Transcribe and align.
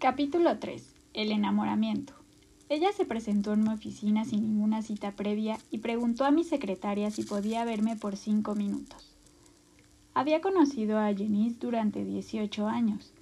Capítulo 0.00 0.58
3. 0.58 0.94
El 1.12 1.30
enamoramiento. 1.30 2.14
Ella 2.70 2.90
se 2.90 3.04
presentó 3.04 3.52
en 3.52 3.64
mi 3.64 3.68
oficina 3.68 4.24
sin 4.24 4.40
ninguna 4.40 4.80
cita 4.80 5.12
previa 5.12 5.58
y 5.70 5.76
preguntó 5.80 6.24
a 6.24 6.30
mi 6.30 6.42
secretaria 6.42 7.10
si 7.10 7.22
podía 7.22 7.66
verme 7.66 7.96
por 7.96 8.16
cinco 8.16 8.54
minutos. 8.54 9.14
Había 10.14 10.40
conocido 10.40 10.98
a 10.98 11.12
Jenice 11.12 11.58
durante 11.60 12.02
18 12.02 12.66
años. 12.66 13.12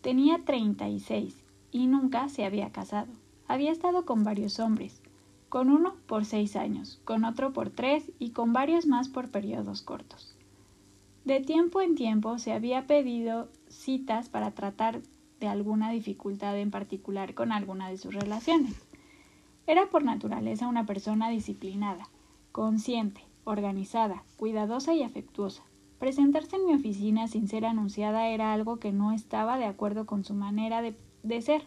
Tenía 0.00 0.44
36 0.44 1.34
y 1.72 1.88
nunca 1.88 2.28
se 2.28 2.44
había 2.44 2.70
casado. 2.70 3.12
Había 3.48 3.72
estado 3.72 4.04
con 4.04 4.22
varios 4.22 4.60
hombres, 4.60 5.02
con 5.48 5.70
uno 5.70 5.96
por 6.06 6.24
seis 6.24 6.54
años, 6.54 7.00
con 7.04 7.24
otro 7.24 7.52
por 7.52 7.70
tres 7.70 8.12
y 8.20 8.30
con 8.30 8.52
varios 8.52 8.86
más 8.86 9.08
por 9.08 9.28
periodos 9.28 9.82
cortos. 9.82 10.36
De 11.24 11.40
tiempo 11.40 11.80
en 11.80 11.96
tiempo 11.96 12.38
se 12.38 12.52
había 12.52 12.86
pedido 12.86 13.48
citas 13.68 14.28
para 14.28 14.52
tratar 14.52 15.00
de 15.40 15.48
alguna 15.48 15.90
dificultad 15.90 16.58
en 16.58 16.70
particular 16.70 17.34
con 17.34 17.52
alguna 17.52 17.88
de 17.88 17.98
sus 17.98 18.14
relaciones. 18.14 18.74
Era 19.66 19.86
por 19.90 20.02
naturaleza 20.02 20.68
una 20.68 20.86
persona 20.86 21.28
disciplinada, 21.28 22.08
consciente, 22.52 23.22
organizada, 23.44 24.24
cuidadosa 24.36 24.94
y 24.94 25.02
afectuosa. 25.02 25.62
Presentarse 25.98 26.56
en 26.56 26.66
mi 26.66 26.74
oficina 26.74 27.28
sin 27.28 27.48
ser 27.48 27.66
anunciada 27.66 28.28
era 28.28 28.52
algo 28.52 28.78
que 28.78 28.92
no 28.92 29.12
estaba 29.12 29.58
de 29.58 29.66
acuerdo 29.66 30.06
con 30.06 30.24
su 30.24 30.34
manera 30.34 30.80
de, 30.80 30.94
de 31.22 31.42
ser. 31.42 31.62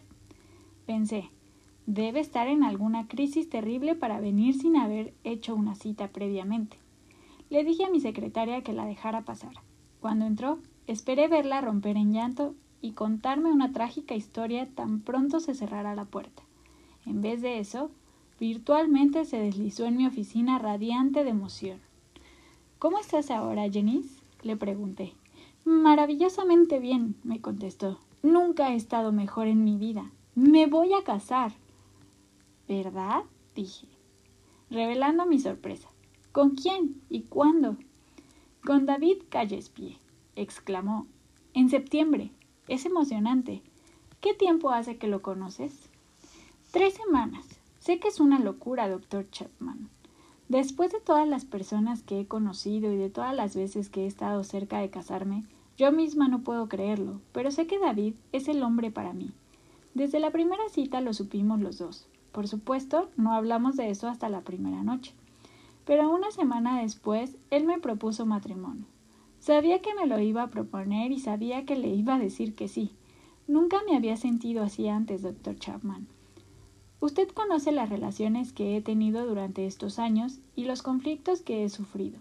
Pensé, 0.86 1.30
debe 1.86 2.20
estar 2.20 2.48
en 2.48 2.64
alguna 2.64 3.08
crisis 3.08 3.48
terrible 3.48 3.94
para 3.94 4.20
venir 4.20 4.54
sin 4.58 4.76
haber 4.76 5.14
hecho 5.22 5.54
una 5.54 5.74
cita 5.74 6.08
previamente. 6.08 6.78
Le 7.50 7.64
dije 7.64 7.84
a 7.84 7.90
mi 7.90 8.00
secretaria 8.00 8.62
que 8.62 8.72
la 8.72 8.86
dejara 8.86 9.22
pasar. 9.22 9.52
Cuando 10.00 10.24
entró, 10.24 10.58
esperé 10.86 11.28
verla 11.28 11.60
romper 11.60 11.96
en 11.96 12.12
llanto 12.12 12.54
y 12.82 12.92
contarme 12.92 13.50
una 13.50 13.72
trágica 13.72 14.14
historia 14.14 14.68
tan 14.68 15.00
pronto 15.00 15.40
se 15.40 15.54
cerrara 15.54 15.94
la 15.94 16.04
puerta. 16.04 16.42
En 17.06 17.22
vez 17.22 17.40
de 17.40 17.60
eso, 17.60 17.90
virtualmente 18.38 19.24
se 19.24 19.38
deslizó 19.38 19.86
en 19.86 19.96
mi 19.96 20.06
oficina 20.06 20.58
radiante 20.58 21.24
de 21.24 21.30
emoción. 21.30 21.78
¿Cómo 22.78 22.98
estás 22.98 23.30
ahora, 23.30 23.70
Jenice? 23.70 24.20
le 24.42 24.56
pregunté. 24.56 25.14
Maravillosamente 25.64 26.80
bien, 26.80 27.14
me 27.22 27.40
contestó. 27.40 28.00
Nunca 28.24 28.72
he 28.72 28.76
estado 28.76 29.12
mejor 29.12 29.46
en 29.46 29.62
mi 29.62 29.76
vida. 29.76 30.10
Me 30.34 30.66
voy 30.66 30.92
a 30.92 31.04
casar. 31.04 31.52
¿Verdad? 32.68 33.22
dije, 33.54 33.86
revelando 34.70 35.24
mi 35.26 35.38
sorpresa. 35.38 35.88
¿Con 36.32 36.56
quién 36.56 37.00
y 37.08 37.22
cuándo? 37.22 37.76
Con 38.64 38.86
David 38.86 39.18
Callespie, 39.28 39.98
exclamó. 40.34 41.06
En 41.54 41.68
septiembre. 41.68 42.32
Es 42.68 42.86
emocionante. 42.86 43.60
¿Qué 44.20 44.34
tiempo 44.34 44.70
hace 44.70 44.96
que 44.96 45.08
lo 45.08 45.20
conoces? 45.20 45.72
Tres 46.70 46.94
semanas. 46.94 47.44
Sé 47.80 47.98
que 47.98 48.06
es 48.06 48.20
una 48.20 48.38
locura, 48.38 48.88
doctor 48.88 49.28
Chapman. 49.30 49.88
Después 50.48 50.92
de 50.92 51.00
todas 51.00 51.26
las 51.26 51.44
personas 51.44 52.04
que 52.04 52.20
he 52.20 52.26
conocido 52.26 52.92
y 52.92 52.96
de 52.96 53.10
todas 53.10 53.34
las 53.34 53.56
veces 53.56 53.88
que 53.88 54.04
he 54.04 54.06
estado 54.06 54.44
cerca 54.44 54.78
de 54.78 54.90
casarme, 54.90 55.44
yo 55.76 55.90
misma 55.90 56.28
no 56.28 56.42
puedo 56.42 56.68
creerlo, 56.68 57.20
pero 57.32 57.50
sé 57.50 57.66
que 57.66 57.80
David 57.80 58.14
es 58.30 58.46
el 58.46 58.62
hombre 58.62 58.92
para 58.92 59.12
mí. 59.12 59.32
Desde 59.94 60.20
la 60.20 60.30
primera 60.30 60.62
cita 60.68 61.00
lo 61.00 61.14
supimos 61.14 61.60
los 61.60 61.78
dos. 61.78 62.06
Por 62.30 62.46
supuesto, 62.46 63.10
no 63.16 63.32
hablamos 63.32 63.76
de 63.76 63.90
eso 63.90 64.08
hasta 64.08 64.28
la 64.28 64.42
primera 64.42 64.84
noche. 64.84 65.14
Pero 65.84 66.08
una 66.08 66.30
semana 66.30 66.80
después, 66.80 67.36
él 67.50 67.64
me 67.64 67.80
propuso 67.80 68.24
matrimonio. 68.24 68.86
Sabía 69.42 69.80
que 69.80 69.92
me 69.96 70.06
lo 70.06 70.20
iba 70.20 70.44
a 70.44 70.50
proponer 70.50 71.10
y 71.10 71.18
sabía 71.18 71.64
que 71.64 71.74
le 71.74 71.88
iba 71.88 72.14
a 72.14 72.18
decir 72.20 72.54
que 72.54 72.68
sí. 72.68 72.92
Nunca 73.48 73.78
me 73.84 73.96
había 73.96 74.16
sentido 74.16 74.62
así 74.62 74.86
antes, 74.86 75.22
doctor 75.22 75.56
Chapman. 75.56 76.06
Usted 77.00 77.26
conoce 77.30 77.72
las 77.72 77.88
relaciones 77.88 78.52
que 78.52 78.76
he 78.76 78.80
tenido 78.82 79.26
durante 79.26 79.66
estos 79.66 79.98
años 79.98 80.38
y 80.54 80.66
los 80.66 80.82
conflictos 80.82 81.40
que 81.40 81.64
he 81.64 81.68
sufrido. 81.70 82.20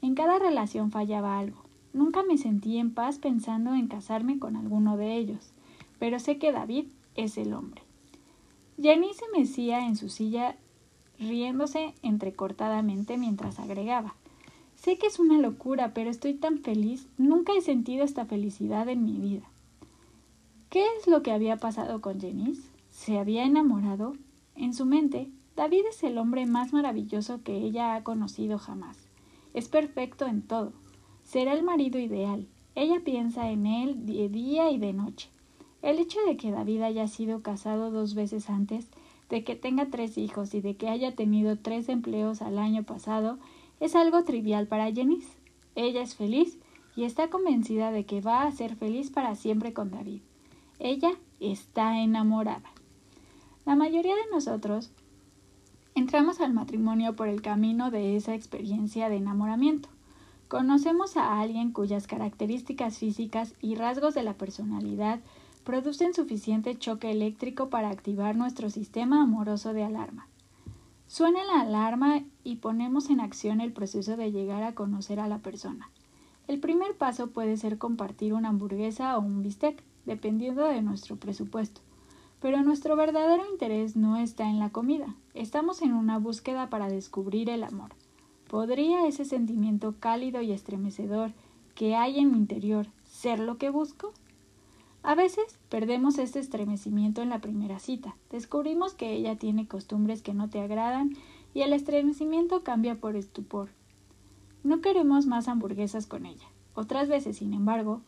En 0.00 0.14
cada 0.14 0.38
relación 0.38 0.90
fallaba 0.90 1.38
algo. 1.38 1.64
Nunca 1.92 2.22
me 2.22 2.38
sentí 2.38 2.78
en 2.78 2.94
paz 2.94 3.18
pensando 3.18 3.74
en 3.74 3.86
casarme 3.86 4.38
con 4.38 4.56
alguno 4.56 4.96
de 4.96 5.18
ellos, 5.18 5.52
pero 5.98 6.18
sé 6.18 6.38
que 6.38 6.50
David 6.50 6.86
es 7.14 7.36
el 7.36 7.52
hombre. 7.52 7.82
Jenny 8.80 9.12
se 9.12 9.38
mecía 9.38 9.86
en 9.86 9.96
su 9.96 10.08
silla 10.08 10.56
riéndose 11.18 11.92
entrecortadamente 12.00 13.18
mientras 13.18 13.58
agregaba 13.58 14.14
Sé 14.84 14.98
que 14.98 15.06
es 15.06 15.18
una 15.18 15.38
locura, 15.38 15.94
pero 15.94 16.10
estoy 16.10 16.34
tan 16.34 16.58
feliz. 16.58 17.08
Nunca 17.16 17.54
he 17.54 17.62
sentido 17.62 18.04
esta 18.04 18.26
felicidad 18.26 18.86
en 18.90 19.02
mi 19.02 19.18
vida. 19.18 19.48
¿Qué 20.68 20.84
es 20.98 21.06
lo 21.06 21.22
que 21.22 21.32
había 21.32 21.56
pasado 21.56 22.02
con 22.02 22.20
Jenice? 22.20 22.68
¿Se 22.90 23.18
había 23.18 23.46
enamorado? 23.46 24.12
En 24.56 24.74
su 24.74 24.84
mente, 24.84 25.30
David 25.56 25.84
es 25.88 26.02
el 26.02 26.18
hombre 26.18 26.44
más 26.44 26.74
maravilloso 26.74 27.42
que 27.42 27.56
ella 27.56 27.94
ha 27.94 28.04
conocido 28.04 28.58
jamás. 28.58 28.98
Es 29.54 29.68
perfecto 29.68 30.26
en 30.26 30.42
todo. 30.42 30.74
Será 31.22 31.54
el 31.54 31.62
marido 31.62 31.98
ideal. 31.98 32.46
Ella 32.74 33.00
piensa 33.02 33.48
en 33.48 33.64
él 33.64 34.04
de 34.04 34.28
día 34.28 34.70
y 34.70 34.76
de 34.76 34.92
noche. 34.92 35.30
El 35.80 35.98
hecho 35.98 36.18
de 36.26 36.36
que 36.36 36.50
David 36.50 36.82
haya 36.82 37.08
sido 37.08 37.40
casado 37.40 37.90
dos 37.90 38.14
veces 38.14 38.50
antes 38.50 38.88
de 39.30 39.44
que 39.44 39.56
tenga 39.56 39.86
tres 39.86 40.18
hijos 40.18 40.52
y 40.52 40.60
de 40.60 40.76
que 40.76 40.90
haya 40.90 41.14
tenido 41.14 41.56
tres 41.56 41.88
empleos 41.88 42.42
al 42.42 42.58
año 42.58 42.82
pasado 42.82 43.38
es 43.80 43.94
algo 43.94 44.24
trivial 44.24 44.66
para 44.66 44.92
Jenice. 44.92 45.36
Ella 45.74 46.02
es 46.02 46.14
feliz 46.14 46.58
y 46.96 47.04
está 47.04 47.28
convencida 47.28 47.90
de 47.90 48.04
que 48.06 48.20
va 48.20 48.44
a 48.44 48.52
ser 48.52 48.76
feliz 48.76 49.10
para 49.10 49.34
siempre 49.34 49.72
con 49.72 49.90
David. 49.90 50.20
Ella 50.78 51.12
está 51.40 52.00
enamorada. 52.00 52.70
La 53.64 53.76
mayoría 53.76 54.14
de 54.14 54.30
nosotros 54.30 54.90
entramos 55.94 56.40
al 56.40 56.52
matrimonio 56.52 57.16
por 57.16 57.28
el 57.28 57.42
camino 57.42 57.90
de 57.90 58.16
esa 58.16 58.34
experiencia 58.34 59.08
de 59.08 59.16
enamoramiento. 59.16 59.88
Conocemos 60.48 61.16
a 61.16 61.40
alguien 61.40 61.72
cuyas 61.72 62.06
características 62.06 62.98
físicas 62.98 63.54
y 63.60 63.74
rasgos 63.74 64.14
de 64.14 64.22
la 64.22 64.34
personalidad 64.34 65.20
producen 65.64 66.12
suficiente 66.12 66.76
choque 66.78 67.10
eléctrico 67.10 67.70
para 67.70 67.88
activar 67.88 68.36
nuestro 68.36 68.68
sistema 68.68 69.22
amoroso 69.22 69.72
de 69.72 69.84
alarma. 69.84 70.28
Suena 71.06 71.44
la 71.44 71.60
alarma 71.60 72.22
y 72.42 72.56
ponemos 72.56 73.10
en 73.10 73.20
acción 73.20 73.60
el 73.60 73.72
proceso 73.72 74.16
de 74.16 74.32
llegar 74.32 74.62
a 74.62 74.74
conocer 74.74 75.20
a 75.20 75.28
la 75.28 75.38
persona. 75.38 75.90
El 76.48 76.60
primer 76.60 76.96
paso 76.96 77.30
puede 77.30 77.56
ser 77.56 77.78
compartir 77.78 78.34
una 78.34 78.48
hamburguesa 78.48 79.16
o 79.16 79.20
un 79.20 79.42
bistec, 79.42 79.82
dependiendo 80.06 80.64
de 80.64 80.82
nuestro 80.82 81.16
presupuesto. 81.16 81.80
Pero 82.40 82.62
nuestro 82.62 82.96
verdadero 82.96 83.44
interés 83.50 83.96
no 83.96 84.16
está 84.16 84.50
en 84.50 84.58
la 84.58 84.70
comida, 84.70 85.14
estamos 85.32 85.80
en 85.80 85.94
una 85.94 86.18
búsqueda 86.18 86.68
para 86.68 86.88
descubrir 86.88 87.48
el 87.48 87.64
amor. 87.64 87.92
¿Podría 88.48 89.06
ese 89.06 89.24
sentimiento 89.24 89.94
cálido 89.98 90.42
y 90.42 90.52
estremecedor 90.52 91.32
que 91.74 91.96
hay 91.96 92.18
en 92.18 92.32
mi 92.32 92.38
interior 92.38 92.86
ser 93.04 93.38
lo 93.38 93.56
que 93.56 93.70
busco? 93.70 94.12
A 95.06 95.14
veces 95.14 95.58
perdemos 95.68 96.16
este 96.16 96.38
estremecimiento 96.38 97.20
en 97.20 97.28
la 97.28 97.40
primera 97.40 97.78
cita. 97.78 98.16
Descubrimos 98.30 98.94
que 98.94 99.12
ella 99.12 99.36
tiene 99.36 99.68
costumbres 99.68 100.22
que 100.22 100.32
no 100.32 100.48
te 100.48 100.60
agradan 100.60 101.10
y 101.52 101.60
el 101.60 101.74
estremecimiento 101.74 102.64
cambia 102.64 102.94
por 102.94 103.14
estupor. 103.14 103.68
No 104.62 104.80
queremos 104.80 105.26
más 105.26 105.46
hamburguesas 105.46 106.06
con 106.06 106.24
ella. 106.24 106.46
Otras 106.72 107.08
veces, 107.08 107.36
sin 107.36 107.52
embargo, 107.52 108.00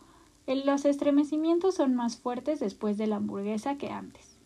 los 0.46 0.86
estremecimientos 0.86 1.74
son 1.74 1.94
más 1.94 2.16
fuertes 2.16 2.60
después 2.60 2.96
de 2.96 3.06
la 3.06 3.16
hamburguesa 3.16 3.76
que 3.76 3.90
antes. 3.90 4.38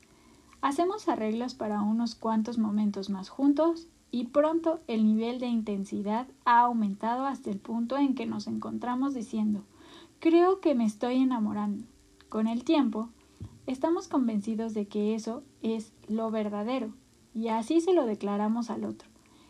Hacemos 0.61 1.09
arreglos 1.09 1.55
para 1.55 1.81
unos 1.83 2.17
cuantos 2.17 2.59
momentos 2.59 3.11
más 3.11 3.29
juntos 3.29 3.87
y 4.11 4.25
pronto 4.25 4.81
el 4.89 5.05
nivel 5.05 5.39
de 5.39 5.47
intensidad 5.47 6.27
ha 6.45 6.63
aumentado 6.63 7.27
hasta 7.27 7.49
el 7.49 7.61
punto 7.61 7.97
en 7.97 8.17
que 8.17 8.27
nos 8.27 8.49
encontramos 8.49 9.15
diciendo 9.15 9.63
creo 10.19 10.61
que 10.61 10.75
me 10.75 10.85
estoy 10.85 11.17
enamorando. 11.17 11.85
Con 12.31 12.47
el 12.47 12.63
tiempo, 12.63 13.09
estamos 13.67 14.07
convencidos 14.07 14.73
de 14.73 14.87
que 14.87 15.17
eso 15.17 15.43
es 15.63 15.93
lo 16.07 16.31
verdadero, 16.31 16.95
y 17.35 17.49
así 17.49 17.81
se 17.81 17.93
lo 17.93 18.07
declaramos 18.07 18.71
al 18.71 18.85
otro, 18.85 19.09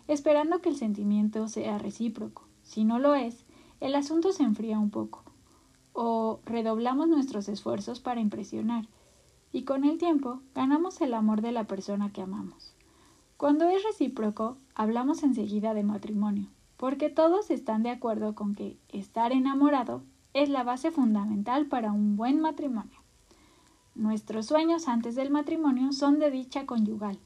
esperando 0.09 0.63
que 0.63 0.71
el 0.71 0.77
sentimiento 0.77 1.47
sea 1.49 1.77
recíproco. 1.77 2.49
Si 2.63 2.85
no 2.85 2.99
lo 2.99 3.15
es, 3.15 3.45
el 3.81 3.95
asunto 3.95 4.33
se 4.33 4.45
enfría 4.45 4.79
un 4.79 4.89
poco, 4.89 5.23
o 5.93 6.41
redoblamos 6.47 7.07
nuestros 7.07 7.51
esfuerzos 7.51 8.01
para 8.01 8.23
impresionar, 8.23 8.89
y 9.53 9.65
con 9.65 9.85
el 9.85 9.99
tiempo 9.99 10.41
ganamos 10.55 11.03
el 11.03 11.13
amor 11.13 11.43
de 11.43 11.53
la 11.53 11.65
persona 11.65 12.15
que 12.15 12.23
amamos. 12.23 12.75
Cuando 13.37 13.69
es 13.69 13.85
recíproco, 13.85 14.57
hablamos 14.75 15.23
enseguida 15.23 15.75
de 15.75 15.83
matrimonio, 15.83 16.49
porque 16.79 17.11
todos 17.11 17.51
están 17.51 17.83
de 17.83 17.91
acuerdo 17.91 18.35
con 18.35 18.55
que 18.55 18.79
estar 18.89 19.33
enamorado 19.33 20.03
es 20.35 20.49
la 20.49 20.63
base 20.63 20.91
fundamental 20.91 21.67
para 21.67 21.93
un 21.93 22.17
buen 22.17 22.41
matrimonio. 22.41 22.99
Nuestros 23.95 24.47
sueños 24.47 24.89
antes 24.89 25.15
del 25.15 25.31
matrimonio 25.31 25.93
son 25.93 26.19
de 26.19 26.31
dicha 26.31 26.67
conyugal. 26.67 27.19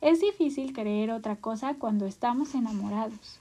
Es 0.00 0.20
difícil 0.20 0.72
creer 0.72 1.10
otra 1.10 1.36
cosa 1.36 1.74
cuando 1.74 2.06
estamos 2.06 2.54
enamorados. 2.54 3.40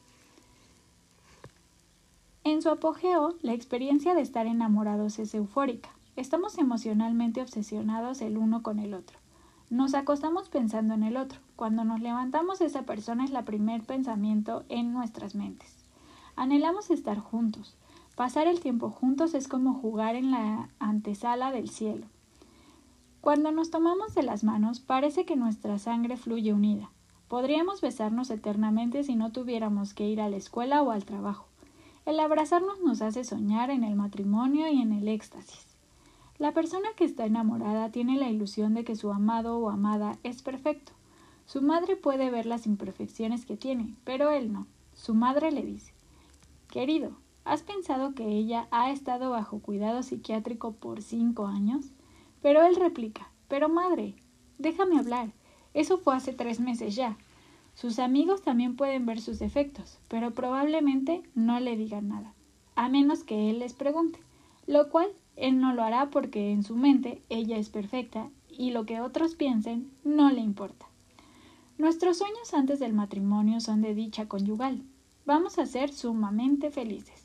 En 2.43 2.61
su 2.61 2.69
apogeo, 2.69 3.35
la 3.41 3.53
experiencia 3.53 4.15
de 4.15 4.21
estar 4.21 4.47
enamorados 4.47 5.19
es 5.19 5.33
eufórica. 5.33 5.89
estamos 6.15 6.57
emocionalmente 6.57 7.41
obsesionados 7.41 8.21
el 8.21 8.37
uno 8.37 8.63
con 8.63 8.79
el 8.79 8.93
otro. 8.93 9.19
Nos 9.69 9.93
acostamos 9.93 10.47
pensando 10.47 10.93
en 10.93 11.03
el 11.03 11.17
otro. 11.17 11.39
Cuando 11.57 11.83
nos 11.83 11.99
levantamos 11.99 12.61
esa 12.61 12.83
persona 12.83 13.25
es 13.25 13.31
la 13.31 13.43
primer 13.43 13.83
pensamiento 13.83 14.63
en 14.69 14.93
nuestras 14.93 15.35
mentes. 15.35 15.75
Anhelamos 16.37 16.89
estar 16.89 17.19
juntos. 17.19 17.75
Pasar 18.17 18.47
el 18.47 18.61
tiempo 18.61 18.89
juntos 18.89 19.35
es 19.35 19.47
como 19.47 19.75
jugar 19.75 20.15
en 20.15 20.31
la 20.31 20.69
antesala 20.79 21.51
del 21.51 21.69
cielo. 21.69 22.07
Cuando 23.21 23.51
nos 23.51 23.69
tomamos 23.69 24.15
de 24.15 24.23
las 24.23 24.43
manos 24.43 24.79
parece 24.79 25.23
que 25.23 25.35
nuestra 25.35 25.77
sangre 25.77 26.17
fluye 26.17 26.51
unida. 26.51 26.89
Podríamos 27.27 27.79
besarnos 27.79 28.31
eternamente 28.31 29.03
si 29.03 29.15
no 29.15 29.31
tuviéramos 29.31 29.93
que 29.93 30.09
ir 30.09 30.19
a 30.19 30.29
la 30.29 30.37
escuela 30.37 30.81
o 30.81 30.89
al 30.89 31.05
trabajo. 31.05 31.45
El 32.07 32.19
abrazarnos 32.19 32.79
nos 32.81 33.03
hace 33.03 33.23
soñar 33.23 33.69
en 33.69 33.83
el 33.83 33.93
matrimonio 33.93 34.67
y 34.67 34.81
en 34.81 34.93
el 34.93 35.07
éxtasis. 35.09 35.67
La 36.39 36.53
persona 36.53 36.89
que 36.95 37.05
está 37.05 37.27
enamorada 37.27 37.91
tiene 37.91 38.17
la 38.17 38.31
ilusión 38.31 38.73
de 38.73 38.83
que 38.83 38.95
su 38.95 39.11
amado 39.11 39.59
o 39.59 39.69
amada 39.69 40.17
es 40.23 40.41
perfecto. 40.41 40.91
Su 41.45 41.61
madre 41.61 41.95
puede 41.95 42.31
ver 42.31 42.47
las 42.47 42.65
imperfecciones 42.65 43.45
que 43.45 43.57
tiene, 43.57 43.93
pero 44.05 44.31
él 44.31 44.51
no. 44.51 44.65
Su 44.95 45.13
madre 45.13 45.51
le 45.51 45.61
dice 45.61 45.93
Querido, 46.71 47.11
¿has 47.47 47.63
pensado 47.63 48.13
que 48.13 48.27
ella 48.27 48.67
ha 48.71 48.91
estado 48.91 49.31
bajo 49.31 49.59
cuidado 49.59 50.03
psiquiátrico 50.03 50.73
por 50.73 51.01
cinco 51.01 51.47
años? 51.47 51.91
Pero 52.41 52.63
él 52.63 52.75
replica 52.75 53.31
Pero 53.47 53.69
madre, 53.69 54.15
déjame 54.57 54.99
hablar. 54.99 55.31
Eso 55.73 55.97
fue 55.97 56.15
hace 56.15 56.33
tres 56.33 56.59
meses 56.59 56.95
ya. 56.95 57.17
Sus 57.73 57.99
amigos 57.99 58.41
también 58.41 58.75
pueden 58.75 59.05
ver 59.05 59.21
sus 59.21 59.37
defectos, 59.37 59.99
pero 60.07 60.31
probablemente 60.31 61.21
no 61.35 61.59
le 61.59 61.77
digan 61.77 62.07
nada, 62.07 62.33
a 62.75 62.89
menos 62.89 63.23
que 63.23 63.51
él 63.51 63.59
les 63.59 63.73
pregunte, 63.73 64.19
lo 64.65 64.89
cual 64.89 65.09
él 65.35 65.59
no 65.59 65.73
lo 65.73 65.83
hará 65.83 66.09
porque 66.09 66.51
en 66.51 66.63
su 66.63 66.75
mente 66.75 67.21
ella 67.29 67.57
es 67.57 67.69
perfecta 67.69 68.29
y 68.49 68.71
lo 68.71 68.85
que 68.85 68.99
otros 68.99 69.35
piensen 69.35 69.91
no 70.03 70.31
le 70.31 70.41
importa. 70.41 70.87
Nuestros 71.77 72.17
sueños 72.17 72.55
antes 72.55 72.79
del 72.79 72.93
matrimonio 72.93 73.59
son 73.59 73.83
de 73.83 73.93
dicha 73.93 74.27
conyugal. 74.27 74.81
Vamos 75.27 75.59
a 75.59 75.67
ser 75.67 75.93
sumamente 75.93 76.71
felices. 76.71 77.16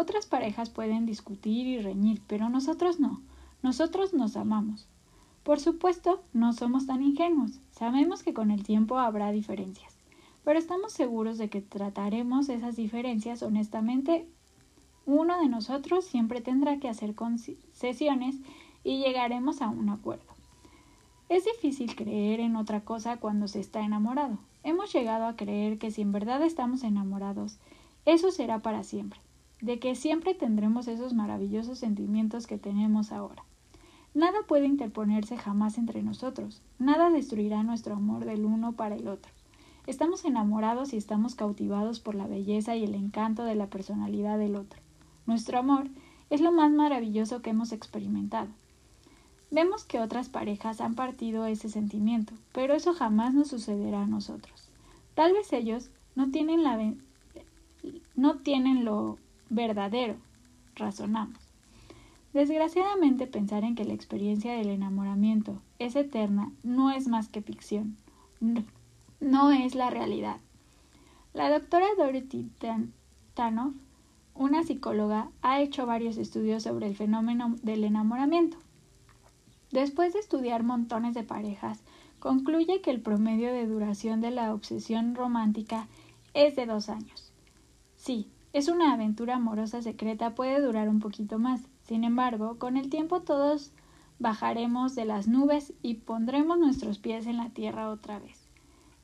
Otras 0.00 0.24
parejas 0.24 0.70
pueden 0.70 1.04
discutir 1.04 1.66
y 1.66 1.78
reñir, 1.78 2.22
pero 2.26 2.48
nosotros 2.48 3.00
no. 3.00 3.20
Nosotros 3.62 4.14
nos 4.14 4.34
amamos. 4.34 4.86
Por 5.42 5.60
supuesto, 5.60 6.22
no 6.32 6.54
somos 6.54 6.86
tan 6.86 7.02
ingenuos. 7.02 7.60
Sabemos 7.72 8.22
que 8.22 8.32
con 8.32 8.50
el 8.50 8.62
tiempo 8.62 8.96
habrá 8.96 9.30
diferencias, 9.30 9.94
pero 10.42 10.58
estamos 10.58 10.94
seguros 10.94 11.36
de 11.36 11.50
que 11.50 11.60
trataremos 11.60 12.48
esas 12.48 12.76
diferencias 12.76 13.42
honestamente. 13.42 14.26
Uno 15.04 15.38
de 15.38 15.50
nosotros 15.50 16.06
siempre 16.06 16.40
tendrá 16.40 16.78
que 16.78 16.88
hacer 16.88 17.14
concesiones 17.14 18.36
y 18.82 19.00
llegaremos 19.00 19.60
a 19.60 19.68
un 19.68 19.90
acuerdo. 19.90 20.32
Es 21.28 21.44
difícil 21.44 21.94
creer 21.94 22.40
en 22.40 22.56
otra 22.56 22.80
cosa 22.84 23.18
cuando 23.18 23.48
se 23.48 23.60
está 23.60 23.82
enamorado. 23.82 24.38
Hemos 24.62 24.94
llegado 24.94 25.26
a 25.26 25.36
creer 25.36 25.76
que 25.76 25.90
si 25.90 26.00
en 26.00 26.12
verdad 26.12 26.42
estamos 26.42 26.84
enamorados, 26.84 27.58
eso 28.06 28.30
será 28.30 28.60
para 28.60 28.82
siempre, 28.82 29.20
de 29.60 29.78
que 29.78 29.94
siempre 29.94 30.34
tendremos 30.34 30.88
esos 30.88 31.14
maravillosos 31.14 31.78
sentimientos 31.78 32.46
que 32.46 32.58
tenemos 32.58 33.12
ahora. 33.12 33.44
Nada 34.14 34.38
puede 34.48 34.66
interponerse 34.66 35.36
jamás 35.36 35.78
entre 35.78 36.02
nosotros, 36.02 36.62
nada 36.78 37.10
destruirá 37.10 37.62
nuestro 37.62 37.94
amor 37.94 38.24
del 38.24 38.44
uno 38.44 38.72
para 38.72 38.96
el 38.96 39.06
otro. 39.06 39.32
Estamos 39.86 40.24
enamorados 40.24 40.92
y 40.92 40.96
estamos 40.96 41.34
cautivados 41.34 42.00
por 42.00 42.14
la 42.14 42.26
belleza 42.26 42.76
y 42.76 42.84
el 42.84 42.94
encanto 42.94 43.44
de 43.44 43.54
la 43.54 43.68
personalidad 43.68 44.38
del 44.38 44.56
otro. 44.56 44.80
Nuestro 45.26 45.58
amor 45.58 45.88
es 46.28 46.40
lo 46.40 46.52
más 46.52 46.70
maravilloso 46.70 47.42
que 47.42 47.50
hemos 47.50 47.72
experimentado. 47.72 48.48
Vemos 49.50 49.84
que 49.84 50.00
otras 50.00 50.28
parejas 50.28 50.80
han 50.80 50.94
partido 50.94 51.46
ese 51.46 51.68
sentimiento, 51.68 52.34
pero 52.52 52.74
eso 52.74 52.94
jamás 52.94 53.34
nos 53.34 53.48
sucederá 53.48 54.02
a 54.02 54.06
nosotros. 54.06 54.68
Tal 55.14 55.32
vez 55.32 55.52
ellos 55.52 55.90
no 56.14 56.30
tienen, 56.30 56.62
la 56.62 56.78
no 58.14 58.36
tienen 58.38 58.84
lo 58.84 59.18
verdadero, 59.50 60.16
razonamos. 60.76 61.38
Desgraciadamente 62.32 63.26
pensar 63.26 63.64
en 63.64 63.74
que 63.74 63.84
la 63.84 63.92
experiencia 63.92 64.52
del 64.52 64.68
enamoramiento 64.68 65.60
es 65.78 65.96
eterna 65.96 66.52
no 66.62 66.92
es 66.92 67.08
más 67.08 67.28
que 67.28 67.42
ficción, 67.42 67.96
no, 69.20 69.50
es 69.50 69.74
la 69.74 69.90
realidad. 69.90 70.38
La 71.34 71.50
doctora 71.50 71.86
Dorothy 71.98 72.50
Tanoff, 73.34 73.74
una 74.34 74.62
psicóloga, 74.62 75.28
ha 75.42 75.60
hecho 75.60 75.86
varios 75.86 76.16
estudios 76.16 76.62
sobre 76.62 76.86
el 76.86 76.96
fenómeno 76.96 77.56
del 77.62 77.84
enamoramiento. 77.84 78.56
Después 79.72 80.12
de 80.12 80.20
estudiar 80.20 80.62
montones 80.62 81.14
de 81.14 81.22
parejas, 81.22 81.82
concluye 82.18 82.80
que 82.80 82.90
el 82.90 83.00
promedio 83.00 83.52
de 83.52 83.66
duración 83.66 84.20
de 84.20 84.30
la 84.30 84.54
obsesión 84.54 85.14
romántica 85.14 85.88
es 86.32 86.56
de 86.56 86.66
dos 86.66 86.88
años. 86.88 87.32
Sí, 87.96 88.28
es 88.52 88.68
una 88.68 88.92
aventura 88.92 89.36
amorosa 89.36 89.80
secreta 89.80 90.34
puede 90.34 90.60
durar 90.60 90.88
un 90.88 90.98
poquito 90.98 91.38
más, 91.38 91.62
sin 91.82 92.02
embargo, 92.02 92.58
con 92.58 92.76
el 92.76 92.90
tiempo 92.90 93.20
todos 93.20 93.72
bajaremos 94.18 94.94
de 94.94 95.04
las 95.04 95.28
nubes 95.28 95.72
y 95.82 95.94
pondremos 95.94 96.58
nuestros 96.58 96.98
pies 96.98 97.26
en 97.26 97.36
la 97.36 97.50
tierra 97.50 97.88
otra 97.88 98.18
vez. 98.18 98.48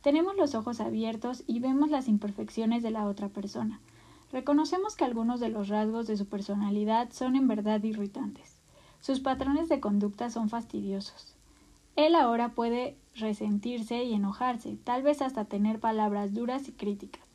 Tenemos 0.03 0.37
los 0.37 0.55
ojos 0.55 0.81
abiertos 0.81 1.45
y 1.47 1.61
vemos 1.61 1.91
las 1.91 2.09
imperfecciones 2.09 2.83
de 2.83 2.91
la 2.91 3.07
otra 3.07 3.29
persona. 3.29 3.81
Reconocemos 4.33 4.97
que 4.97 5.05
algunos 5.05 5.41
de 5.41 5.49
los 5.49 5.69
rasgos 5.69 6.07
de 6.07 6.17
su 6.17 6.27
personalidad 6.27 7.11
son 7.13 7.37
en 7.37 7.49
verdad 7.49 7.83
irritantes. 7.83 8.57
Sus 9.01 9.21
patrones 9.21 9.69
de 9.69 9.81
conducta 9.81 10.31
son 10.31 10.49
fastidiosos. 10.49 11.35
Él 11.95 12.15
ahora 12.15 12.51
puede 12.51 12.97
resentirse 13.15 14.05
y 14.05 14.13
enojarse, 14.13 14.77
tal 14.85 15.03
vez 15.03 15.23
hasta 15.23 15.45
tener 15.45 15.81
palabras 15.81 16.35
duras 16.35 16.69
y 16.69 16.73
críticas. 16.73 17.25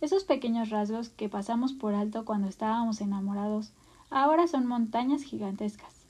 Esos 0.00 0.24
pequeños 0.24 0.70
rasgos 0.70 1.10
que 1.10 1.28
pasamos 1.28 1.74
por 1.74 1.94
alto 1.94 2.24
cuando 2.24 2.48
estábamos 2.48 3.02
enamorados 3.02 3.72
ahora 4.08 4.46
son 4.46 4.66
montañas 4.66 5.22
gigantescas. 5.22 6.06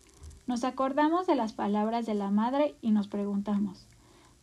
Nos 0.47 0.63
acordamos 0.63 1.27
de 1.27 1.35
las 1.35 1.53
palabras 1.53 2.07
de 2.07 2.15
la 2.15 2.31
madre 2.31 2.77
y 2.83 2.93
nos 2.93 3.09
preguntamos, 3.09 3.89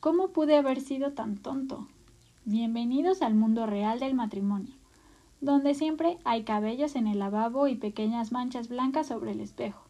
¿cómo 0.01 0.29
pude 0.29 0.57
haber 0.57 0.81
sido 0.81 1.13
tan 1.13 1.37
tonto? 1.37 1.87
Bienvenidos 2.43 3.21
al 3.21 3.35
mundo 3.35 3.65
real 3.65 4.01
del 4.01 4.15
matrimonio, 4.15 4.75
donde 5.39 5.75
siempre 5.75 6.17
hay 6.25 6.43
cabellos 6.43 6.97
en 6.97 7.07
el 7.07 7.19
lavabo 7.19 7.69
y 7.69 7.75
pequeñas 7.75 8.33
manchas 8.33 8.67
blancas 8.67 9.07
sobre 9.07 9.31
el 9.31 9.39
espejo, 9.39 9.81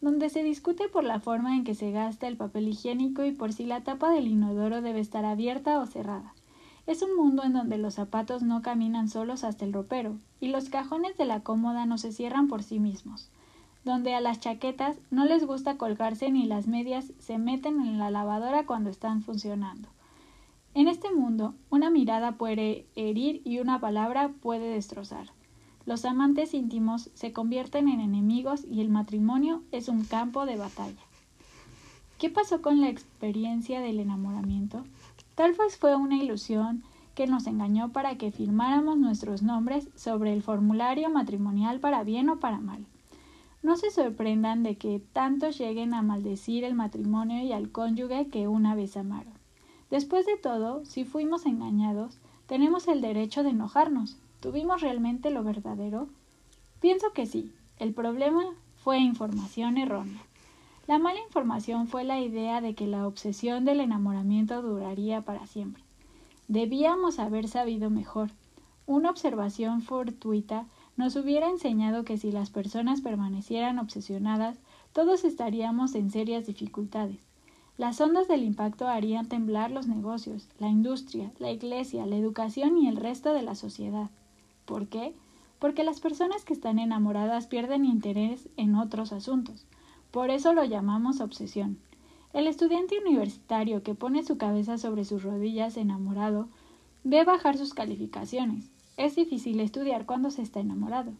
donde 0.00 0.30
se 0.30 0.44
discute 0.44 0.88
por 0.88 1.02
la 1.02 1.18
forma 1.18 1.56
en 1.56 1.64
que 1.64 1.74
se 1.74 1.90
gasta 1.90 2.28
el 2.28 2.36
papel 2.36 2.68
higiénico 2.68 3.24
y 3.24 3.32
por 3.32 3.52
si 3.52 3.66
la 3.66 3.82
tapa 3.82 4.10
del 4.10 4.28
inodoro 4.28 4.82
debe 4.82 5.00
estar 5.00 5.24
abierta 5.24 5.80
o 5.80 5.86
cerrada. 5.86 6.32
Es 6.86 7.02
un 7.02 7.16
mundo 7.16 7.44
en 7.44 7.52
donde 7.52 7.78
los 7.78 7.94
zapatos 7.94 8.42
no 8.42 8.62
caminan 8.62 9.08
solos 9.08 9.44
hasta 9.44 9.64
el 9.64 9.72
ropero 9.72 10.16
y 10.40 10.48
los 10.48 10.68
cajones 10.68 11.16
de 11.16 11.24
la 11.24 11.40
cómoda 11.40 11.86
no 11.86 11.98
se 11.98 12.12
cierran 12.12 12.48
por 12.48 12.62
sí 12.62 12.80
mismos, 12.80 13.30
donde 13.84 14.14
a 14.14 14.20
las 14.20 14.40
chaquetas 14.40 14.96
no 15.10 15.24
les 15.24 15.46
gusta 15.46 15.76
colgarse 15.76 16.30
ni 16.30 16.46
las 16.46 16.66
medias 16.66 17.12
se 17.18 17.38
meten 17.38 17.80
en 17.80 17.98
la 17.98 18.10
lavadora 18.10 18.66
cuando 18.66 18.90
están 18.90 19.22
funcionando. 19.22 19.88
En 20.72 20.86
este 20.86 21.12
mundo, 21.12 21.54
una 21.68 21.90
mirada 21.90 22.32
puede 22.32 22.86
herir 22.94 23.42
y 23.44 23.58
una 23.58 23.80
palabra 23.80 24.30
puede 24.40 24.68
destrozar. 24.68 25.26
Los 25.84 26.04
amantes 26.04 26.54
íntimos 26.54 27.10
se 27.14 27.32
convierten 27.32 27.88
en 27.88 28.00
enemigos 28.00 28.64
y 28.70 28.80
el 28.80 28.88
matrimonio 28.88 29.62
es 29.72 29.88
un 29.88 30.04
campo 30.04 30.46
de 30.46 30.56
batalla. 30.56 31.02
¿Qué 32.18 32.30
pasó 32.30 32.62
con 32.62 32.80
la 32.80 32.88
experiencia 32.88 33.80
del 33.80 33.98
enamoramiento? 33.98 34.84
Tal 35.40 35.54
vez 35.54 35.78
fue 35.78 35.96
una 35.96 36.22
ilusión 36.22 36.82
que 37.14 37.26
nos 37.26 37.46
engañó 37.46 37.92
para 37.92 38.18
que 38.18 38.30
firmáramos 38.30 38.98
nuestros 38.98 39.42
nombres 39.42 39.88
sobre 39.94 40.34
el 40.34 40.42
formulario 40.42 41.08
matrimonial 41.08 41.80
para 41.80 42.04
bien 42.04 42.28
o 42.28 42.38
para 42.38 42.58
mal. 42.58 42.84
No 43.62 43.78
se 43.78 43.90
sorprendan 43.90 44.62
de 44.62 44.76
que 44.76 45.00
tantos 45.14 45.56
lleguen 45.56 45.94
a 45.94 46.02
maldecir 46.02 46.62
el 46.62 46.74
matrimonio 46.74 47.42
y 47.42 47.54
al 47.54 47.72
cónyuge 47.72 48.28
que 48.28 48.48
una 48.48 48.74
vez 48.74 48.98
amaron. 48.98 49.32
Después 49.88 50.26
de 50.26 50.36
todo, 50.36 50.84
si 50.84 51.06
fuimos 51.06 51.46
engañados, 51.46 52.18
tenemos 52.46 52.86
el 52.86 53.00
derecho 53.00 53.42
de 53.42 53.48
enojarnos. 53.48 54.18
¿Tuvimos 54.40 54.82
realmente 54.82 55.30
lo 55.30 55.42
verdadero? 55.42 56.08
Pienso 56.82 57.14
que 57.14 57.24
sí. 57.24 57.50
El 57.78 57.94
problema 57.94 58.44
fue 58.76 58.98
información 58.98 59.78
errónea. 59.78 60.20
La 60.90 60.98
mala 60.98 61.20
información 61.20 61.86
fue 61.86 62.02
la 62.02 62.18
idea 62.18 62.60
de 62.60 62.74
que 62.74 62.88
la 62.88 63.06
obsesión 63.06 63.64
del 63.64 63.78
enamoramiento 63.78 64.60
duraría 64.60 65.20
para 65.20 65.46
siempre. 65.46 65.84
Debíamos 66.48 67.20
haber 67.20 67.46
sabido 67.46 67.90
mejor. 67.90 68.32
Una 68.86 69.08
observación 69.08 69.82
fortuita 69.82 70.66
nos 70.96 71.14
hubiera 71.14 71.48
enseñado 71.48 72.02
que 72.02 72.18
si 72.18 72.32
las 72.32 72.50
personas 72.50 73.02
permanecieran 73.02 73.78
obsesionadas, 73.78 74.58
todos 74.92 75.22
estaríamos 75.22 75.94
en 75.94 76.10
serias 76.10 76.46
dificultades. 76.46 77.20
Las 77.78 78.00
ondas 78.00 78.26
del 78.26 78.42
impacto 78.42 78.88
harían 78.88 79.28
temblar 79.28 79.70
los 79.70 79.86
negocios, 79.86 80.48
la 80.58 80.70
industria, 80.70 81.30
la 81.38 81.52
iglesia, 81.52 82.04
la 82.04 82.16
educación 82.16 82.76
y 82.76 82.88
el 82.88 82.96
resto 82.96 83.32
de 83.32 83.42
la 83.42 83.54
sociedad. 83.54 84.10
¿Por 84.64 84.88
qué? 84.88 85.14
Porque 85.60 85.84
las 85.84 86.00
personas 86.00 86.44
que 86.44 86.52
están 86.52 86.80
enamoradas 86.80 87.46
pierden 87.46 87.84
interés 87.84 88.48
en 88.56 88.74
otros 88.74 89.12
asuntos 89.12 89.66
Por 90.10 90.30
eso 90.30 90.52
lo 90.52 90.64
llamamos 90.64 91.20
obsesión. 91.20 91.78
El 92.32 92.46
estudiante 92.46 92.98
universitario 92.98 93.82
que 93.82 93.94
pone 93.94 94.22
su 94.22 94.38
cabeza 94.38 94.78
sobre 94.78 95.04
sus 95.04 95.22
rodillas 95.22 95.76
enamorado 95.76 96.48
ve 97.04 97.24
bajar 97.24 97.56
sus 97.56 97.74
calificaciones. 97.74 98.70
Es 98.96 99.16
difícil 99.16 99.60
estudiar 99.60 100.06
cuando 100.06 100.30
se 100.30 100.42
está 100.42 100.60
enamorado. 100.60 101.12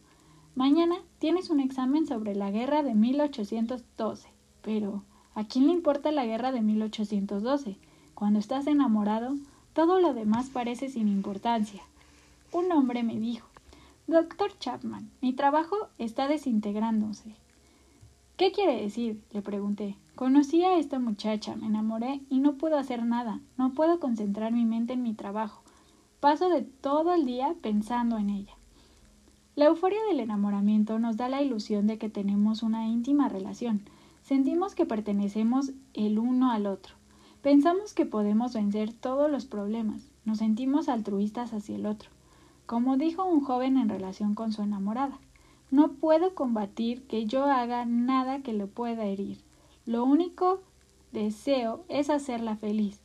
Mañana 0.55 0.97
tienes 1.19 1.51
un 1.51 1.61
examen 1.61 2.07
sobre 2.07 2.35
la 2.35 2.51
guerra 2.51 2.83
de 2.83 2.95
1812. 2.95 4.29
Pero, 4.63 5.03
¿a 5.35 5.45
quién 5.45 5.67
le 5.67 5.73
importa 5.73 6.13
la 6.13 6.27
guerra 6.27 6.53
de 6.53 6.61
1812? 6.61 7.77
Cuando 8.15 8.39
estás 8.39 8.67
enamorado, 8.67 9.37
todo 9.73 10.01
lo 10.01 10.13
demás 10.15 10.51
parece 10.51 10.89
sin 10.89 11.09
importancia. 11.09 11.83
Un 12.53 12.71
hombre 12.73 13.03
me 13.03 13.19
dijo, 13.19 13.47
Doctor 14.07 14.59
Chapman, 14.59 15.09
mi 15.23 15.33
trabajo 15.33 15.77
está 15.99 16.27
desintegrándose. 16.27 17.37
¿Qué 18.41 18.53
quiere 18.53 18.81
decir? 18.81 19.23
le 19.33 19.43
pregunté. 19.43 19.99
Conocí 20.15 20.65
a 20.65 20.79
esta 20.79 20.99
muchacha, 20.99 21.57
me 21.57 21.67
enamoré 21.67 22.23
y 22.31 22.39
no 22.39 22.55
puedo 22.55 22.79
hacer 22.79 23.05
nada, 23.05 23.39
no 23.59 23.75
puedo 23.75 24.01
concentrar 24.01 24.51
mi 24.51 24.65
mente 24.65 24.95
en 24.95 25.03
mi 25.03 25.13
trabajo. 25.13 25.63
Paso 26.21 26.49
de 26.49 26.63
todo 26.63 27.13
el 27.13 27.27
día 27.27 27.55
pensando 27.61 28.17
en 28.17 28.31
ella. 28.31 28.55
La 29.57 29.67
euforia 29.67 29.99
del 30.09 30.21
enamoramiento 30.21 30.99
nos 30.99 31.19
da 31.19 31.29
la 31.29 31.43
ilusión 31.43 31.87
de 31.87 31.99
que 31.99 32.09
tenemos 32.09 32.63
una 32.63 32.89
íntima 32.89 33.29
relación. 33.29 33.83
Sentimos 34.23 34.75
que 34.75 34.87
pertenecemos 34.87 35.73
el 35.93 36.19
uno 36.19 36.51
al 36.51 36.67
otro. 36.67 36.95
Pensamos 37.43 37.93
que 37.93 38.07
podemos 38.07 38.55
vencer 38.55 38.95
todos 38.95 39.31
los 39.31 39.45
problemas. 39.45 40.11
Nos 40.25 40.39
sentimos 40.39 40.89
altruistas 40.89 41.53
hacia 41.53 41.77
el 41.77 41.85
otro. 41.85 42.09
Como 42.65 42.97
dijo 42.97 43.23
un 43.23 43.43
joven 43.43 43.77
en 43.77 43.91
relación 43.91 44.35
con 44.35 44.51
su 44.51 44.63
enamorada, 44.63 45.19
no 45.71 45.93
puedo 45.93 46.35
combatir 46.35 47.07
que 47.07 47.27
yo 47.27 47.45
haga 47.45 47.85
nada 47.85 48.43
que 48.43 48.53
le 48.53 48.67
pueda 48.67 49.05
herir. 49.05 49.39
Lo 49.87 50.05
único 50.05 50.63
deseo 51.13 51.85
es 51.89 52.11
hacerla 52.11 52.57
feliz. 52.57 53.01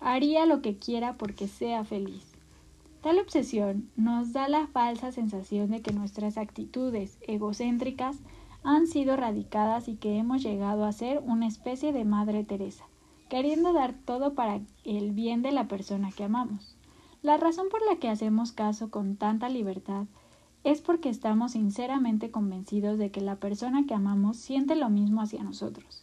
Haría 0.00 0.46
lo 0.46 0.62
que 0.62 0.76
quiera 0.76 1.16
porque 1.16 1.48
sea 1.48 1.84
feliz. 1.84 2.32
Tal 3.02 3.18
obsesión 3.20 3.88
nos 3.96 4.32
da 4.32 4.48
la 4.48 4.66
falsa 4.66 5.12
sensación 5.12 5.70
de 5.70 5.80
que 5.80 5.92
nuestras 5.92 6.36
actitudes 6.36 7.18
egocéntricas 7.22 8.16
han 8.64 8.88
sido 8.88 9.16
radicadas 9.16 9.88
y 9.88 9.94
que 9.94 10.18
hemos 10.18 10.42
llegado 10.42 10.84
a 10.84 10.92
ser 10.92 11.22
una 11.24 11.46
especie 11.46 11.92
de 11.92 12.04
Madre 12.04 12.42
Teresa, 12.42 12.84
queriendo 13.28 13.72
dar 13.72 13.94
todo 13.94 14.34
para 14.34 14.60
el 14.84 15.12
bien 15.12 15.42
de 15.42 15.52
la 15.52 15.68
persona 15.68 16.10
que 16.10 16.24
amamos. 16.24 16.76
La 17.22 17.36
razón 17.36 17.68
por 17.70 17.80
la 17.86 17.98
que 17.98 18.08
hacemos 18.08 18.52
caso 18.52 18.90
con 18.90 19.16
tanta 19.16 19.48
libertad 19.48 20.06
es 20.70 20.82
porque 20.82 21.08
estamos 21.08 21.52
sinceramente 21.52 22.30
convencidos 22.30 22.98
de 22.98 23.10
que 23.10 23.22
la 23.22 23.36
persona 23.36 23.86
que 23.86 23.94
amamos 23.94 24.36
siente 24.36 24.76
lo 24.76 24.90
mismo 24.90 25.22
hacia 25.22 25.42
nosotros. 25.42 26.02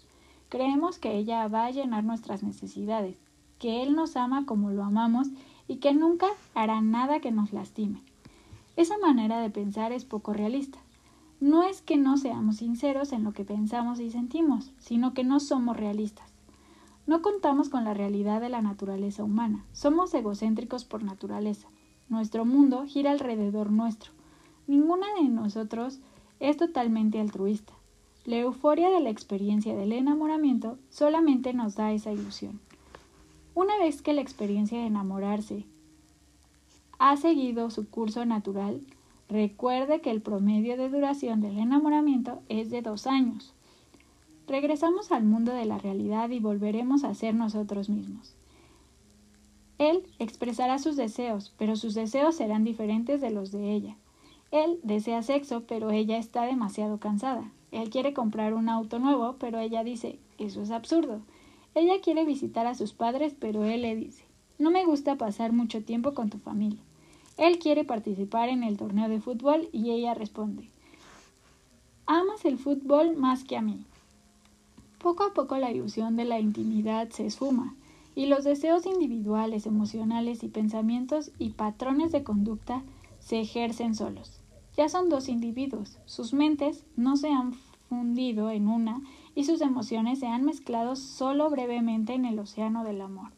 Creemos 0.49 0.97
que 0.97 1.15
ella 1.19 1.47
va 1.47 1.65
a 1.65 1.71
llenar 1.71 2.03
nuestras 2.03 2.41
necesidades, 2.41 3.15
que 3.59 3.83
Él 3.83 3.95
nos 3.95 4.17
ama 4.17 4.47
como 4.47 4.71
lo 4.71 4.83
amamos 4.83 5.27
y 5.67 5.75
que 5.75 5.93
nunca 5.93 6.25
hará 6.55 6.81
nada 6.81 7.19
que 7.19 7.31
nos 7.31 7.53
lastime. 7.53 8.01
Esa 8.75 8.97
manera 8.97 9.39
de 9.39 9.51
pensar 9.51 9.91
es 9.91 10.03
poco 10.03 10.33
realista. 10.33 10.79
No 11.39 11.61
es 11.61 11.83
que 11.83 11.97
no 11.97 12.17
seamos 12.17 12.57
sinceros 12.57 13.13
en 13.13 13.23
lo 13.23 13.33
que 13.33 13.45
pensamos 13.45 13.99
y 13.99 14.09
sentimos, 14.09 14.71
sino 14.79 15.13
que 15.13 15.23
no 15.23 15.39
somos 15.39 15.77
realistas. 15.77 16.33
No 17.05 17.21
contamos 17.21 17.69
con 17.69 17.83
la 17.83 17.93
realidad 17.93 18.41
de 18.41 18.49
la 18.49 18.63
naturaleza 18.63 19.23
humana. 19.23 19.63
Somos 19.73 20.11
egocéntricos 20.15 20.85
por 20.85 21.03
naturaleza. 21.03 21.67
Nuestro 22.09 22.45
mundo 22.45 22.85
gira 22.87 23.11
alrededor 23.11 23.71
nuestro. 23.71 24.15
Ninguna 24.67 25.07
de 25.21 25.29
nosotros 25.29 25.99
es 26.39 26.57
totalmente 26.57 27.19
altruista. 27.19 27.73
La 28.25 28.37
euforia 28.37 28.89
de 28.89 28.99
la 28.99 29.11
experiencia 29.11 29.75
del 29.75 29.91
enamoramiento 29.91 30.79
solamente 30.89 31.53
nos 31.53 31.75
da 31.75 31.91
esa 31.93 32.11
ilusión. 32.11 32.59
Una 33.53 33.77
vez 33.77 34.01
que 34.01 34.13
la 34.13 34.21
experiencia 34.21 34.79
de 34.79 34.87
enamorarse 34.87 35.65
ha 36.97 37.15
seguido 37.17 37.69
su 37.69 37.87
curso 37.87 38.25
natural, 38.25 38.81
recuerde 39.29 40.01
que 40.01 40.11
el 40.11 40.21
promedio 40.21 40.75
de 40.77 40.89
duración 40.89 41.41
del 41.41 41.59
enamoramiento 41.59 42.41
es 42.49 42.69
de 42.69 42.81
dos 42.81 43.05
años. 43.05 43.53
Regresamos 44.47 45.11
al 45.11 45.23
mundo 45.23 45.53
de 45.53 45.65
la 45.65 45.77
realidad 45.77 46.29
y 46.29 46.39
volveremos 46.39 47.03
a 47.03 47.13
ser 47.13 47.35
nosotros 47.35 47.89
mismos. 47.89 48.35
Él 49.77 50.03
expresará 50.19 50.79
sus 50.79 50.95
deseos, 50.95 51.53
pero 51.57 51.75
sus 51.75 51.93
deseos 51.93 52.35
serán 52.35 52.63
diferentes 52.63 53.21
de 53.21 53.29
los 53.29 53.51
de 53.51 53.71
ella. 53.71 53.97
Él 54.55 54.79
desea 54.83 55.21
sexo, 55.21 55.63
pero 55.67 55.91
ella 55.91 56.17
está 56.17 56.45
demasiado 56.45 56.97
cansada. 56.97 57.51
Él 57.73 57.89
quiere 57.89 58.13
comprar 58.13 58.53
un 58.53 58.69
auto 58.69 58.99
nuevo, 58.99 59.35
pero 59.37 59.59
ella 59.59 59.83
dice, 59.83 60.17
eso 60.37 60.61
es 60.61 60.71
absurdo. 60.71 61.19
Ella 61.73 61.99
quiere 62.01 62.23
visitar 62.23 62.65
a 62.65 62.73
sus 62.73 62.93
padres, 62.93 63.35
pero 63.37 63.65
él 63.65 63.81
le 63.81 63.97
dice, 63.97 64.23
no 64.57 64.71
me 64.71 64.85
gusta 64.85 65.17
pasar 65.17 65.51
mucho 65.51 65.83
tiempo 65.83 66.13
con 66.13 66.29
tu 66.29 66.37
familia. 66.37 66.79
Él 67.35 67.59
quiere 67.59 67.83
participar 67.83 68.47
en 68.47 68.63
el 68.63 68.77
torneo 68.77 69.09
de 69.09 69.19
fútbol 69.19 69.67
y 69.73 69.91
ella 69.91 70.13
responde, 70.13 70.69
amas 72.05 72.45
el 72.45 72.57
fútbol 72.57 73.17
más 73.17 73.43
que 73.43 73.57
a 73.57 73.61
mí. 73.61 73.83
Poco 74.99 75.25
a 75.25 75.33
poco 75.33 75.57
la 75.57 75.69
ilusión 75.69 76.15
de 76.15 76.23
la 76.23 76.39
intimidad 76.39 77.09
se 77.09 77.25
esfuma 77.25 77.75
y 78.15 78.27
los 78.27 78.45
deseos 78.45 78.85
individuales, 78.85 79.65
emocionales 79.65 80.45
y 80.45 80.47
pensamientos 80.47 81.31
y 81.39 81.49
patrones 81.49 82.13
de 82.13 82.23
conducta 82.23 82.83
se 83.19 83.41
ejercen 83.41 83.95
solos. 83.95 84.39
Ya 84.77 84.89
son 84.89 85.09
dos 85.09 85.29
individuos, 85.29 85.99
sus 86.05 86.33
mentes 86.33 86.85
no 86.95 87.15
se 87.15 87.29
han 87.29 87.53
fundido 87.87 88.49
en 88.49 88.67
una 88.67 89.01
y 89.33 89.45
sus 89.45 89.61
emociones 89.61 90.19
se 90.19 90.27
han 90.27 90.43
mezclado 90.43 90.95
solo 90.95 91.49
brevemente 91.49 92.13
en 92.13 92.25
el 92.25 92.39
océano 92.39 92.83
del 92.83 93.01
amor. 93.01 93.31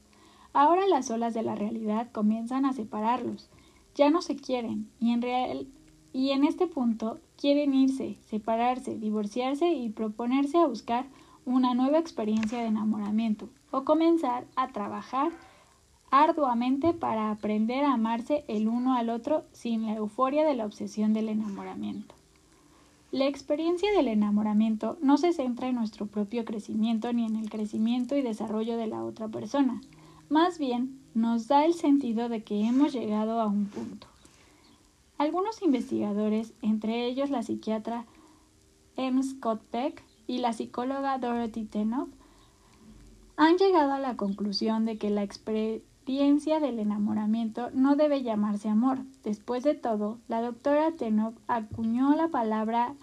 Ahora 0.54 0.88
las 0.88 1.12
olas 1.12 1.36
de 1.36 1.44
la 1.44 1.54
realidad 1.54 2.10
comienzan 2.12 2.66
a 2.66 2.74
separarlos. 2.74 3.50
Ya 3.94 4.10
no 4.10 4.22
se 4.22 4.36
quieren 4.36 4.90
y 5.00 5.12
en 5.12 5.22
real 5.22 5.68
y 6.14 6.32
en 6.32 6.44
este 6.44 6.66
punto 6.66 7.20
quieren 7.38 7.76
irse, 7.76 8.18
separarse, 8.22 8.98
divorciarse 8.98 9.74
y 9.74 9.90
proponerse 9.90 10.58
a 10.58 10.66
buscar 10.66 11.06
una 11.46 11.76
nueva 11.76 12.00
experiencia 12.00 12.60
de 12.60 12.66
enamoramiento 12.66 13.50
o 13.70 13.84
comenzar 13.84 14.48
a 14.56 14.70
trabajar 14.70 15.32
arduamente 16.12 16.94
para 16.94 17.32
aprender 17.32 17.84
a 17.84 17.94
amarse 17.94 18.44
el 18.48 18.68
uno 18.68 18.96
al 18.96 19.10
otro 19.10 19.44
sin 19.52 19.86
la 19.86 19.96
euforia 19.96 20.46
de 20.46 20.56
la 20.56 20.66
obsesión 20.66 21.14
del 21.14 21.30
enamoramiento. 21.30 22.16
La 23.12 23.26
experiencia 23.28 23.92
del 23.94 24.08
enamoramiento 24.08 24.98
no 25.02 25.18
se 25.18 25.34
centra 25.34 25.70
en 25.70 25.76
nuestro 25.76 26.08
propio 26.08 26.46
crecimiento 26.46 27.12
ni 27.14 27.26
en 27.26 27.36
el 27.36 27.50
crecimiento 27.50 28.16
y 28.16 28.22
desarrollo 28.22 28.78
de 28.78 28.88
la 28.88 29.04
otra 29.04 29.28
persona, 29.28 29.82
más 30.30 30.60
bien 30.60 31.00
nos 31.14 31.48
da 31.48 31.66
el 31.66 31.74
sentido 31.74 32.30
de 32.30 32.44
que 32.44 32.66
hemos 32.66 32.94
llegado 32.94 33.40
a 33.40 33.48
un 33.48 33.66
punto. 33.66 34.08
Algunos 35.18 35.62
investigadores, 35.62 36.54
entre 36.62 37.06
ellos 37.06 37.30
la 37.30 37.44
psiquiatra 37.44 38.06
M. 38.98 39.24
Scott 39.24 39.62
Peck, 39.72 40.04
y 40.28 40.40
la 40.40 40.54
psicóloga 40.54 41.18
Dorothy 41.18 41.64
Tenoff 41.64 42.10
han 43.38 43.58
llegado 43.58 43.94
a 43.94 44.00
la 44.00 44.18
conclusión 44.18 44.86
de 44.86 44.98
que 44.98 45.10
la 45.10 45.24
experiencia 46.08 46.62
del 46.62 46.80
enamoramiento 46.80 47.70
no 47.74 47.98
debe 47.98 48.24
llamarse 48.24 48.70
amor. 48.70 49.00
Después 49.26 49.62
de 49.66 49.74
todo, 49.74 50.20
la 50.30 50.42
doctora 50.42 50.94
Tenoff 50.94 51.36
acuñó 51.50 52.16
la 52.16 52.30
palabra 52.30 52.96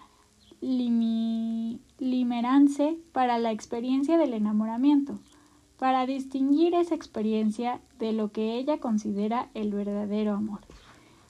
limerance 1.99 2.97
para 3.11 3.37
la 3.37 3.51
experiencia 3.51 4.17
del 4.17 4.33
enamoramiento, 4.33 5.19
para 5.77 6.07
distinguir 6.07 6.73
esa 6.73 6.95
experiencia 6.95 7.79
de 7.99 8.11
lo 8.11 8.31
que 8.31 8.57
ella 8.57 8.79
considera 8.79 9.49
el 9.53 9.71
verdadero 9.71 10.33
amor. 10.33 10.61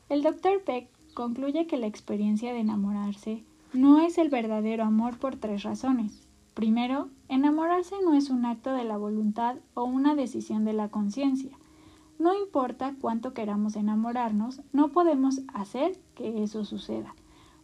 El 0.08 0.24
doctor 0.24 0.64
Peck 0.64 0.88
concluye 1.14 1.68
que 1.68 1.76
la 1.76 1.88
experiencia 1.88 2.54
de 2.54 2.60
enamorarse 2.62 3.44
no 3.74 4.00
es 4.00 4.18
el 4.18 4.30
verdadero 4.30 4.86
amor 4.86 5.18
por 5.18 5.36
tres 5.36 5.64
razones. 5.64 6.26
Primero, 6.54 7.10
enamorarse 7.28 7.96
no 8.02 8.14
es 8.14 8.30
un 8.30 8.46
acto 8.46 8.72
de 8.72 8.86
la 8.86 8.96
voluntad 8.96 9.58
o 9.74 9.84
una 9.84 10.16
decisión 10.16 10.64
de 10.64 10.72
la 10.72 10.88
conciencia. 10.88 11.52
No 12.18 12.34
importa 12.34 12.96
cuánto 13.02 13.34
queramos 13.34 13.76
enamorarnos, 13.76 14.62
no 14.72 14.90
podemos 14.90 15.42
hacer 15.54 16.00
que 16.16 16.44
eso 16.44 16.64
suceda. 16.64 17.14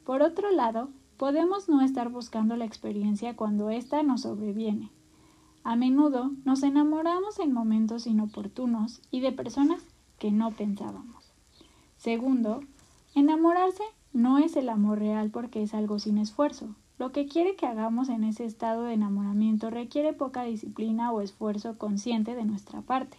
Por 0.03 0.21
otro 0.21 0.51
lado, 0.51 0.89
podemos 1.17 1.69
no 1.69 1.81
estar 1.81 2.09
buscando 2.09 2.57
la 2.57 2.65
experiencia 2.65 3.35
cuando 3.35 3.69
ésta 3.69 4.03
nos 4.03 4.21
sobreviene. 4.21 4.91
A 5.63 5.75
menudo 5.75 6.31
nos 6.43 6.63
enamoramos 6.63 7.39
en 7.39 7.53
momentos 7.53 8.07
inoportunos 8.07 9.01
y 9.11 9.19
de 9.19 9.31
personas 9.31 9.83
que 10.17 10.31
no 10.31 10.51
pensábamos. 10.51 11.31
Segundo, 11.97 12.61
enamorarse 13.13 13.83
no 14.11 14.39
es 14.39 14.55
el 14.55 14.69
amor 14.69 14.99
real 14.99 15.29
porque 15.29 15.61
es 15.61 15.73
algo 15.73 15.99
sin 15.99 16.17
esfuerzo. 16.17 16.75
Lo 16.97 17.11
que 17.11 17.27
quiere 17.27 17.55
que 17.55 17.67
hagamos 17.67 18.09
en 18.09 18.23
ese 18.23 18.45
estado 18.45 18.83
de 18.83 18.93
enamoramiento 18.93 19.69
requiere 19.69 20.13
poca 20.13 20.43
disciplina 20.43 21.11
o 21.11 21.21
esfuerzo 21.21 21.77
consciente 21.77 22.35
de 22.35 22.45
nuestra 22.45 22.81
parte. 22.81 23.17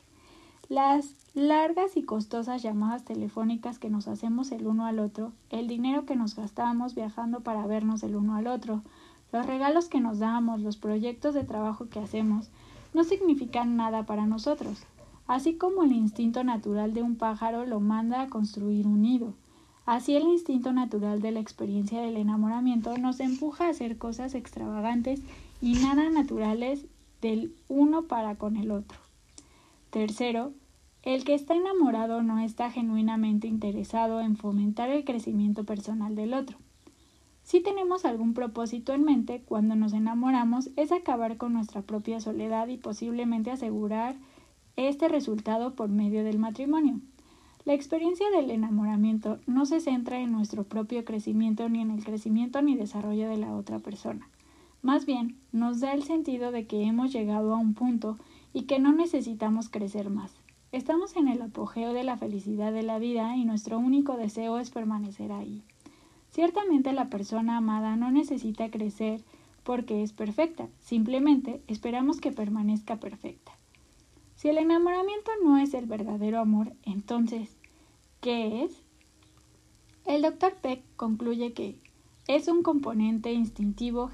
Las 0.73 1.15
largas 1.35 1.99
y 1.99 2.03
costosas 2.03 2.63
llamadas 2.63 3.05
telefónicas 3.05 3.79
que 3.79 3.91
nos 3.91 4.09
hacemos 4.09 4.53
el 4.53 4.67
uno 4.67 4.87
al 4.87 5.01
otro, 5.01 5.33
el 5.51 5.69
dinero 5.69 6.07
que 6.07 6.17
nos 6.17 6.35
gastamos 6.35 6.95
viajando 6.95 7.41
para 7.41 7.67
vernos 7.67 8.03
el 8.03 8.17
uno 8.17 8.37
al 8.37 8.47
otro, 8.47 8.81
los 9.33 9.45
regalos 9.45 9.91
que 9.91 10.01
nos 10.01 10.19
damos, 10.19 10.63
los 10.63 10.79
proyectos 10.79 11.35
de 11.35 11.45
trabajo 11.45 11.91
que 11.91 11.99
hacemos, 11.99 12.49
no 12.95 13.05
significan 13.05 13.77
nada 13.77 14.07
para 14.07 14.25
nosotros, 14.25 14.85
así 15.27 15.57
como 15.57 15.83
el 15.83 15.93
instinto 15.93 16.43
natural 16.43 16.95
de 16.95 17.03
un 17.03 17.17
pájaro 17.17 17.67
lo 17.67 17.79
manda 17.79 18.23
a 18.23 18.31
construir 18.31 18.87
un 18.87 19.03
nido. 19.03 19.35
Así 19.85 20.17
el 20.17 20.23
instinto 20.23 20.73
natural 20.73 21.21
de 21.21 21.33
la 21.33 21.41
experiencia 21.41 22.01
del 22.01 22.17
enamoramiento 22.17 22.97
nos 22.97 23.21
empuja 23.21 23.67
a 23.67 23.71
hacer 23.73 23.99
cosas 23.99 24.35
extravagantes 24.35 25.21
y 25.61 25.75
nada 25.75 26.09
naturales 26.09 26.87
del 27.21 27.55
uno 27.69 28.05
para 28.05 28.37
con 28.37 28.57
el 28.57 28.71
otro. 28.71 28.97
Tercero, 29.91 30.55
el 31.03 31.25
que 31.25 31.35
está 31.35 31.55
enamorado 31.55 32.23
no 32.23 32.39
está 32.39 32.71
genuinamente 32.71 33.49
interesado 33.49 34.21
en 34.21 34.37
fomentar 34.37 34.89
el 34.89 35.05
crecimiento 35.05 35.65
personal 35.65 36.15
del 36.15 36.33
otro. 36.33 36.59
Si 37.43 37.61
tenemos 37.61 38.05
algún 38.05 38.35
propósito 38.35 38.93
en 38.93 39.03
mente 39.03 39.43
cuando 39.45 39.75
nos 39.75 39.93
enamoramos 39.95 40.71
es 40.77 40.93
acabar 40.93 41.39
con 41.39 41.53
nuestra 41.53 41.83
propia 41.83 42.21
soledad 42.21 42.69
y 42.69 42.77
posiblemente 42.77 43.51
asegurar 43.51 44.15
este 44.77 45.09
resultado 45.09 45.75
por 45.75 45.89
medio 45.89 46.23
del 46.23 46.39
matrimonio. 46.39 47.01
La 47.65 47.75
experiencia 47.75 48.31
del 48.31 48.51
enamoramiento 48.51 49.39
no 49.47 49.67
se 49.67 49.81
centra 49.81 50.21
en 50.21 50.33
nuestro 50.33 50.65
propio 50.65 51.05
crecimiento 51.05 51.69
ni 51.69 51.81
en 51.81 51.91
el 51.91 52.05
crecimiento 52.05 52.63
ni 52.63 52.77
desarrollo 52.77 53.29
de 53.29 53.39
la 53.39 53.55
otra 53.55 53.81
persona. 53.81 54.29
Más 54.83 55.07
bien, 55.07 55.37
nos 55.53 55.81
da 55.81 55.93
el 55.95 56.03
sentido 56.03 56.51
de 56.53 56.67
que 56.67 56.83
hemos 56.83 57.13
llegado 57.13 57.55
a 57.55 57.59
un 57.59 57.75
punto 57.75 58.19
y 58.53 58.63
que 58.63 58.79
no 58.81 58.93
necesitamos 58.93 59.69
crecer 59.69 60.11
más. 60.11 60.42
Estamos 60.73 61.17
en 61.17 61.29
el 61.29 61.43
apogeo 61.43 61.93
de 61.93 62.03
la 62.03 62.17
felicidad 62.17 62.73
de 62.73 62.83
la 62.83 62.99
vida 62.99 63.37
y 63.37 63.45
nuestro 63.45 63.79
único 63.79 64.17
deseo 64.17 64.59
es 64.59 64.71
permanecer 64.71 65.31
ahí. 65.31 65.63
Ciertamente 66.31 66.95
la 66.95 67.11
persona 67.11 67.59
amada 67.59 67.95
no 67.97 68.11
necesita 68.11 68.71
crecer 68.71 69.23
porque 69.65 70.03
es 70.03 70.15
perfecta, 70.15 70.69
simplemente 70.81 71.61
esperamos 71.67 72.23
que 72.23 72.33
permanezca 72.33 72.97
perfecta. 72.97 73.53
Si 74.35 74.49
el 74.49 74.57
enamoramiento 74.57 75.31
no 75.45 75.59
es 75.59 75.75
el 75.75 75.85
verdadero 75.85 76.41
amor, 76.41 76.73
entonces, 76.85 77.55
¿qué 78.23 78.65
es? 78.65 78.83
El 80.07 80.23
doctor 80.23 80.55
Peck 80.55 80.83
concluye 80.97 81.53
que 81.53 81.77
es 82.29 82.49
un 82.49 82.63
componente 82.63 83.31
instintivo 83.31 84.11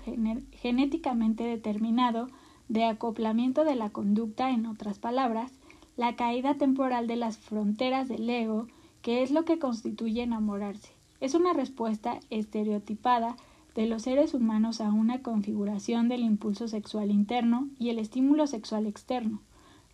genéticamente 0.50 1.44
determinado 1.44 2.26
de 2.68 2.84
acoplamiento 2.84 3.62
de 3.62 3.76
la 3.76 3.90
conducta, 3.90 4.50
en 4.50 4.66
otras 4.66 4.98
palabras, 4.98 5.52
la 5.98 6.14
caída 6.14 6.54
temporal 6.54 7.08
de 7.08 7.16
las 7.16 7.38
fronteras 7.38 8.08
del 8.08 8.30
ego, 8.30 8.68
que 9.02 9.24
es 9.24 9.32
lo 9.32 9.44
que 9.44 9.58
constituye 9.58 10.22
enamorarse. 10.22 10.92
Es 11.20 11.34
una 11.34 11.52
respuesta 11.52 12.20
estereotipada 12.30 13.36
de 13.74 13.86
los 13.86 14.02
seres 14.02 14.32
humanos 14.32 14.80
a 14.80 14.92
una 14.92 15.22
configuración 15.22 16.08
del 16.08 16.20
impulso 16.20 16.68
sexual 16.68 17.10
interno 17.10 17.68
y 17.80 17.90
el 17.90 17.98
estímulo 17.98 18.46
sexual 18.46 18.86
externo, 18.86 19.40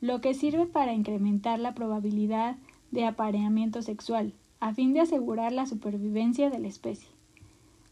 lo 0.02 0.20
que 0.20 0.34
sirve 0.34 0.66
para 0.66 0.92
incrementar 0.92 1.58
la 1.58 1.73
probabilidad 1.73 2.56
de 2.90 3.06
apareamiento 3.06 3.80
sexual, 3.80 4.34
a 4.61 4.75
fin 4.75 4.92
de 4.92 5.00
asegurar 5.00 5.52
la 5.52 5.64
supervivencia 5.64 6.50
de 6.50 6.58
la 6.58 6.68
especie. 6.68 7.08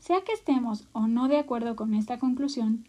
Sea 0.00 0.20
que 0.20 0.32
estemos 0.32 0.86
o 0.92 1.06
no 1.06 1.28
de 1.28 1.38
acuerdo 1.38 1.76
con 1.76 1.94
esta 1.94 2.18
conclusión, 2.18 2.84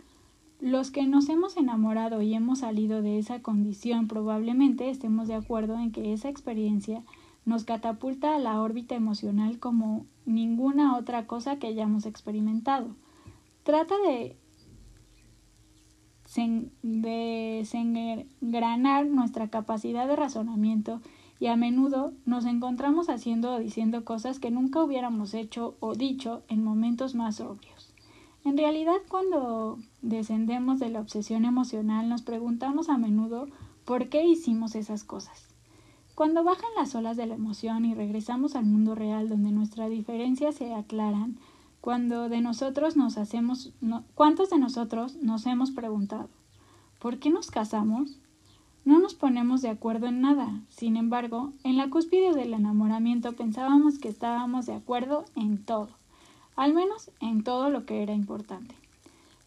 los 0.63 0.91
que 0.91 1.05
nos 1.05 1.27
hemos 1.27 1.57
enamorado 1.57 2.21
y 2.21 2.33
hemos 2.33 2.59
salido 2.59 3.01
de 3.01 3.19
esa 3.19 3.41
condición 3.41 4.07
probablemente 4.07 4.89
estemos 4.89 5.27
de 5.27 5.33
acuerdo 5.33 5.77
en 5.77 5.91
que 5.91 6.13
esa 6.13 6.29
experiencia 6.29 7.03
nos 7.43 7.65
catapulta 7.65 8.33
a 8.33 8.39
la 8.39 8.61
órbita 8.61 8.95
emocional 8.95 9.59
como 9.59 10.05
ninguna 10.25 10.95
otra 10.95 11.27
cosa 11.27 11.59
que 11.59 11.67
hayamos 11.67 12.05
experimentado. 12.05 12.95
Trata 13.63 13.95
de 14.07 14.37
desengranar 16.81 19.07
nuestra 19.07 19.49
capacidad 19.49 20.07
de 20.07 20.15
razonamiento 20.15 21.01
y 21.41 21.47
a 21.47 21.57
menudo 21.57 22.13
nos 22.25 22.45
encontramos 22.45 23.09
haciendo 23.09 23.53
o 23.53 23.59
diciendo 23.59 24.05
cosas 24.05 24.39
que 24.39 24.49
nunca 24.49 24.81
hubiéramos 24.81 25.33
hecho 25.33 25.75
o 25.81 25.93
dicho 25.93 26.43
en 26.47 26.63
momentos 26.63 27.15
más 27.15 27.41
obvios. 27.41 27.72
En 28.45 28.57
realidad, 28.57 28.97
cuando 29.07 29.79
descendemos 30.01 30.79
de 30.79 30.89
la 30.89 30.99
obsesión 30.99 31.45
emocional, 31.45 32.09
nos 32.09 32.23
preguntamos 32.23 32.89
a 32.89 32.97
menudo 32.97 33.47
por 33.85 34.09
qué 34.09 34.25
hicimos 34.25 34.75
esas 34.75 35.05
cosas. 35.05 35.47
Cuando 36.13 36.43
bajan 36.43 36.69
las 36.75 36.93
olas 36.93 37.15
de 37.15 37.25
la 37.25 37.35
emoción 37.35 37.85
y 37.85 37.93
regresamos 37.93 38.55
al 38.55 38.65
mundo 38.65 38.95
real 38.95 39.29
donde 39.29 39.51
nuestras 39.51 39.89
diferencias 39.89 40.55
se 40.55 40.73
aclaran, 40.73 41.37
cuando 41.79 42.27
de 42.27 42.41
nosotros 42.41 42.97
nos 42.97 43.17
hacemos, 43.17 43.71
¿cuántos 44.13 44.49
de 44.49 44.59
nosotros 44.59 45.15
nos 45.21 45.45
hemos 45.45 45.71
preguntado 45.71 46.29
¿por 46.99 47.19
qué 47.19 47.29
nos 47.29 47.49
casamos? 47.49 48.17
No 48.85 48.99
nos 48.99 49.13
ponemos 49.13 49.61
de 49.61 49.69
acuerdo 49.69 50.07
en 50.07 50.21
nada. 50.21 50.61
Sin 50.69 50.97
embargo, 50.97 51.51
en 51.63 51.77
la 51.77 51.89
cúspide 51.89 52.33
del 52.33 52.53
enamoramiento 52.53 53.33
pensábamos 53.33 53.99
que 53.99 54.09
estábamos 54.09 54.65
de 54.65 54.73
acuerdo 54.73 55.25
en 55.35 55.63
todo 55.63 55.89
al 56.55 56.73
menos 56.73 57.11
en 57.19 57.43
todo 57.43 57.69
lo 57.69 57.85
que 57.85 58.03
era 58.03 58.13
importante. 58.13 58.75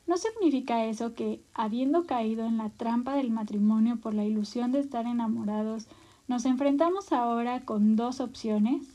No 0.07 0.17
significa 0.17 0.85
eso 0.85 1.15
que, 1.15 1.41
habiendo 1.53 2.05
caído 2.05 2.45
en 2.47 2.59
la 2.59 2.71
trampa 2.71 3.15
del 3.15 3.31
matrimonio 3.31 3.97
por 3.97 4.15
la 4.15 4.25
ilusión 4.25 4.71
de 4.71 4.79
estar 4.79 5.07
enamorados, 5.07 5.89
nos 6.29 6.45
enfrentamos 6.45 7.13
ahora 7.13 7.65
con 7.65 7.97
dos 7.97 8.21
opciones. 8.21 8.87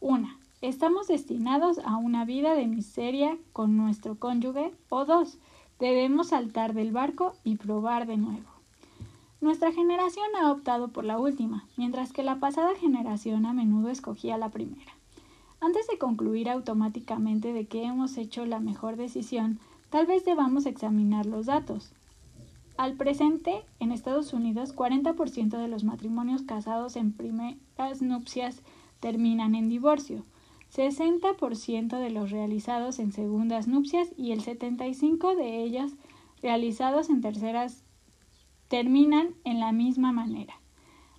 Una, 0.00 0.36
estamos 0.60 1.08
destinados 1.08 1.80
a 1.84 1.96
una 1.96 2.24
vida 2.24 2.54
de 2.54 2.68
miseria 2.68 3.36
con 3.52 3.76
nuestro 3.76 4.14
cónyuge. 4.16 4.72
O 4.88 5.04
dos, 5.04 5.38
debemos 5.80 6.28
saltar 6.28 6.74
del 6.74 6.92
barco 6.92 7.34
y 7.42 7.56
probar 7.56 8.06
de 8.06 8.16
nuevo. 8.16 8.48
Nuestra 9.40 9.72
generación 9.72 10.26
ha 10.40 10.52
optado 10.52 10.88
por 10.88 11.04
la 11.04 11.18
última, 11.18 11.66
mientras 11.76 12.12
que 12.12 12.22
la 12.22 12.36
pasada 12.36 12.76
generación 12.76 13.46
a 13.46 13.52
menudo 13.52 13.88
escogía 13.88 14.38
la 14.38 14.50
primera. 14.50 14.92
Antes 15.62 15.86
de 15.86 15.96
concluir 15.96 16.50
automáticamente 16.50 17.52
de 17.52 17.66
que 17.66 17.84
hemos 17.84 18.16
hecho 18.16 18.44
la 18.46 18.58
mejor 18.58 18.96
decisión, 18.96 19.60
tal 19.90 20.06
vez 20.06 20.24
debamos 20.24 20.66
examinar 20.66 21.24
los 21.24 21.46
datos. 21.46 21.92
Al 22.76 22.94
presente, 22.94 23.62
en 23.78 23.92
Estados 23.92 24.32
Unidos, 24.32 24.74
40% 24.74 25.56
de 25.56 25.68
los 25.68 25.84
matrimonios 25.84 26.42
casados 26.42 26.96
en 26.96 27.12
primeras 27.12 28.02
nupcias 28.02 28.60
terminan 28.98 29.54
en 29.54 29.68
divorcio, 29.68 30.24
60% 30.74 31.96
de 31.96 32.10
los 32.10 32.32
realizados 32.32 32.98
en 32.98 33.12
segundas 33.12 33.68
nupcias 33.68 34.08
y 34.16 34.32
el 34.32 34.42
75% 34.42 35.36
de 35.36 35.62
ellas 35.62 35.92
realizados 36.42 37.08
en 37.08 37.20
terceras 37.20 37.84
terminan 38.66 39.28
en 39.44 39.60
la 39.60 39.70
misma 39.70 40.10
manera. 40.10 40.54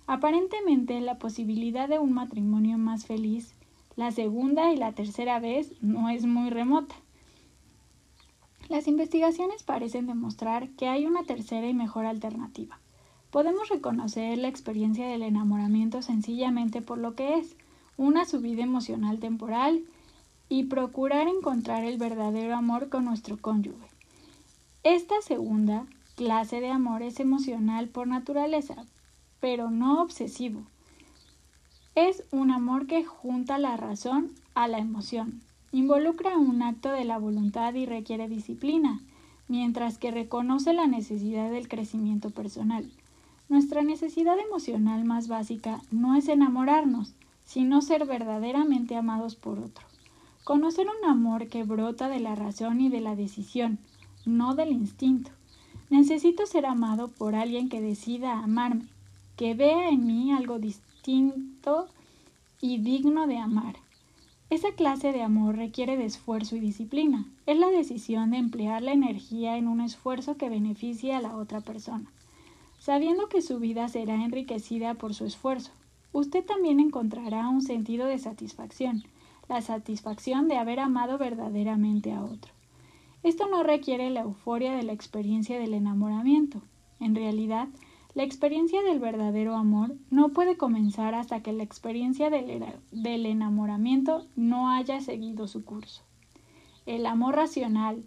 Aparentemente, 0.06 1.00
la 1.00 1.18
posibilidad 1.18 1.88
de 1.88 1.98
un 1.98 2.12
matrimonio 2.12 2.76
más 2.76 3.06
feliz 3.06 3.54
la 3.96 4.10
segunda 4.10 4.72
y 4.72 4.76
la 4.76 4.92
tercera 4.92 5.38
vez 5.38 5.72
no 5.80 6.08
es 6.08 6.26
muy 6.26 6.50
remota. 6.50 6.94
Las 8.68 8.88
investigaciones 8.88 9.62
parecen 9.62 10.06
demostrar 10.06 10.70
que 10.70 10.88
hay 10.88 11.06
una 11.06 11.24
tercera 11.24 11.68
y 11.68 11.74
mejor 11.74 12.06
alternativa. 12.06 12.80
Podemos 13.30 13.68
reconocer 13.68 14.38
la 14.38 14.48
experiencia 14.48 15.06
del 15.06 15.22
enamoramiento 15.22 16.02
sencillamente 16.02 16.80
por 16.80 16.98
lo 16.98 17.14
que 17.14 17.38
es, 17.38 17.56
una 17.96 18.24
subida 18.24 18.62
emocional 18.62 19.18
temporal 19.20 19.84
y 20.48 20.64
procurar 20.64 21.28
encontrar 21.28 21.84
el 21.84 21.98
verdadero 21.98 22.54
amor 22.56 22.88
con 22.88 23.04
nuestro 23.04 23.36
cónyuge. 23.36 23.86
Esta 24.82 25.14
segunda 25.22 25.86
clase 26.16 26.60
de 26.60 26.70
amor 26.70 27.02
es 27.02 27.20
emocional 27.20 27.88
por 27.88 28.06
naturaleza, 28.06 28.86
pero 29.40 29.70
no 29.70 30.02
obsesivo. 30.02 30.62
Es 31.94 32.24
un 32.32 32.50
amor 32.50 32.88
que 32.88 33.04
junta 33.04 33.56
la 33.56 33.76
razón 33.76 34.32
a 34.54 34.66
la 34.66 34.78
emoción. 34.78 35.42
Involucra 35.70 36.36
un 36.36 36.60
acto 36.60 36.90
de 36.90 37.04
la 37.04 37.18
voluntad 37.18 37.72
y 37.74 37.86
requiere 37.86 38.28
disciplina, 38.28 39.00
mientras 39.46 39.98
que 39.98 40.10
reconoce 40.10 40.72
la 40.72 40.88
necesidad 40.88 41.52
del 41.52 41.68
crecimiento 41.68 42.30
personal. 42.30 42.90
Nuestra 43.48 43.82
necesidad 43.82 44.36
emocional 44.40 45.04
más 45.04 45.28
básica 45.28 45.82
no 45.92 46.16
es 46.16 46.26
enamorarnos, 46.26 47.14
sino 47.44 47.80
ser 47.80 48.06
verdaderamente 48.06 48.96
amados 48.96 49.36
por 49.36 49.60
otro. 49.60 49.86
Conocer 50.42 50.88
un 50.88 51.08
amor 51.08 51.46
que 51.46 51.62
brota 51.62 52.08
de 52.08 52.18
la 52.18 52.34
razón 52.34 52.80
y 52.80 52.88
de 52.88 53.02
la 53.02 53.14
decisión, 53.14 53.78
no 54.26 54.56
del 54.56 54.72
instinto. 54.72 55.30
Necesito 55.90 56.44
ser 56.46 56.66
amado 56.66 57.06
por 57.06 57.36
alguien 57.36 57.68
que 57.68 57.80
decida 57.80 58.40
amarme, 58.40 58.88
que 59.36 59.54
vea 59.54 59.90
en 59.90 60.08
mí 60.08 60.32
algo 60.32 60.58
distinto 60.58 60.93
y 61.06 62.78
digno 62.78 63.26
de 63.26 63.36
amar. 63.36 63.76
Esa 64.48 64.72
clase 64.72 65.12
de 65.12 65.22
amor 65.22 65.56
requiere 65.56 65.96
de 65.96 66.04
esfuerzo 66.04 66.56
y 66.56 66.60
disciplina. 66.60 67.26
Es 67.46 67.58
la 67.58 67.68
decisión 67.68 68.30
de 68.30 68.38
emplear 68.38 68.82
la 68.82 68.92
energía 68.92 69.56
en 69.56 69.68
un 69.68 69.80
esfuerzo 69.80 70.36
que 70.36 70.48
beneficie 70.48 71.14
a 71.14 71.20
la 71.20 71.36
otra 71.36 71.60
persona, 71.60 72.10
sabiendo 72.78 73.28
que 73.28 73.42
su 73.42 73.58
vida 73.58 73.88
será 73.88 74.14
enriquecida 74.14 74.94
por 74.94 75.12
su 75.12 75.26
esfuerzo. 75.26 75.72
Usted 76.12 76.44
también 76.44 76.80
encontrará 76.80 77.48
un 77.48 77.60
sentido 77.60 78.06
de 78.06 78.18
satisfacción, 78.18 79.04
la 79.48 79.60
satisfacción 79.60 80.48
de 80.48 80.56
haber 80.56 80.80
amado 80.80 81.18
verdaderamente 81.18 82.12
a 82.12 82.22
otro. 82.22 82.52
Esto 83.22 83.48
no 83.48 83.62
requiere 83.62 84.10
la 84.10 84.20
euforia 84.20 84.74
de 84.74 84.84
la 84.84 84.92
experiencia 84.92 85.58
del 85.58 85.74
enamoramiento. 85.74 86.62
En 87.00 87.14
realidad, 87.14 87.68
la 88.14 88.22
experiencia 88.22 88.80
del 88.82 89.00
verdadero 89.00 89.56
amor 89.56 89.96
no 90.08 90.28
puede 90.28 90.56
comenzar 90.56 91.16
hasta 91.16 91.42
que 91.42 91.52
la 91.52 91.64
experiencia 91.64 92.30
del, 92.30 93.26
enamoramiento 93.26 94.26
no 94.36 94.70
haya 94.70 95.00
seguido 95.00 95.48
su 95.48 95.64
curso. 95.64 96.02
El 96.86 97.06
amor 97.06 97.34
racional, 97.34 98.04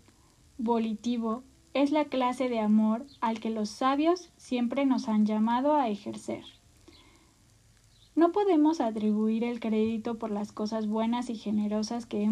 volitivo, 0.58 1.43
es 1.74 1.91
la 1.91 2.06
clase 2.06 2.48
de 2.48 2.60
amor 2.60 3.06
al 3.20 3.41
que 3.41 3.50
los 3.50 3.70
sabios 3.70 4.30
siempre 4.38 4.86
nos 4.86 5.10
han 5.10 5.26
llamado 5.26 5.76
a 5.76 5.89
ejercer. 5.89 6.46
No 8.15 8.32
podemos 8.32 8.80
atribuir 8.80 9.43
el 9.43 9.60
crédito 9.60 10.17
por 10.17 10.32
las 10.32 10.54
cosas 10.54 10.88
buenas 10.88 11.30
y 11.30 11.36
generosas 11.36 12.06
que, 12.06 12.28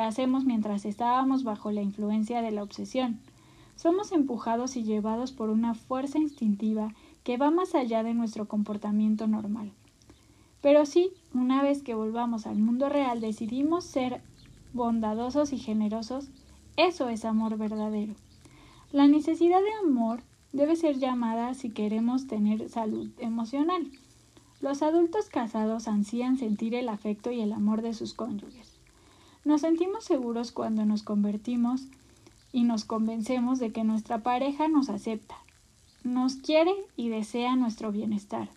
hacemos 0.00 0.44
mientras 0.44 0.86
estábamos 0.86 1.44
bajo 1.44 1.70
la 1.70 1.82
influencia 1.82 2.40
de 2.40 2.50
la 2.50 2.62
obsesión. 2.62 3.20
Somos 3.76 4.12
empujados 4.12 4.76
y 4.76 4.84
llevados 4.84 5.32
por 5.32 5.50
una 5.50 5.74
fuerza 5.74 6.18
instintiva 6.18 6.94
que 7.22 7.36
va 7.36 7.50
más 7.50 7.74
allá 7.74 8.02
de 8.02 8.14
nuestro 8.14 8.46
comportamiento 8.46 9.26
normal. 9.26 9.72
Pero 10.60 10.86
sí, 10.86 11.10
una 11.34 11.62
vez 11.62 11.82
que 11.82 11.94
volvamos 11.94 12.46
al 12.46 12.58
mundo 12.58 12.88
real, 12.88 13.20
decidimos 13.20 13.84
ser 13.84 14.22
bondadosos 14.72 15.52
y 15.52 15.58
generosos, 15.58 16.28
eso 16.76 17.08
es 17.08 17.24
amor 17.24 17.56
verdadero. 17.56 18.14
La 18.92 19.06
necesidad 19.06 19.60
de 19.60 19.86
amor 19.86 20.22
debe 20.52 20.76
ser 20.76 20.98
llamada 20.98 21.54
si 21.54 21.70
queremos 21.70 22.26
tener 22.26 22.68
salud 22.68 23.10
emocional. 23.18 23.90
Los 24.60 24.82
adultos 24.82 25.28
casados 25.28 25.88
ansían 25.88 26.38
sentir 26.38 26.74
el 26.74 26.88
afecto 26.88 27.30
y 27.30 27.40
el 27.40 27.52
amor 27.52 27.82
de 27.82 27.92
sus 27.92 28.14
cónyuges. 28.14 28.78
Nos 29.44 29.60
sentimos 29.60 30.04
seguros 30.04 30.52
cuando 30.52 30.86
nos 30.86 31.02
convertimos 31.02 31.88
y 32.54 32.62
nos 32.62 32.84
convencemos 32.84 33.58
de 33.58 33.72
que 33.72 33.82
nuestra 33.82 34.22
pareja 34.22 34.68
nos 34.68 34.88
acepta, 34.88 35.34
nos 36.04 36.36
quiere 36.36 36.72
y 36.96 37.08
desea 37.08 37.56
nuestro 37.56 37.90
bienestar. 37.90 38.48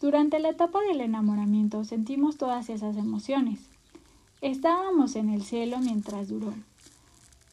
Durante 0.00 0.40
la 0.40 0.48
etapa 0.48 0.80
del 0.80 1.00
enamoramiento 1.00 1.84
sentimos 1.84 2.36
todas 2.36 2.68
esas 2.68 2.96
emociones. 2.96 3.60
Estábamos 4.40 5.14
en 5.14 5.28
el 5.28 5.44
cielo 5.44 5.78
mientras 5.78 6.26
duró. 6.26 6.52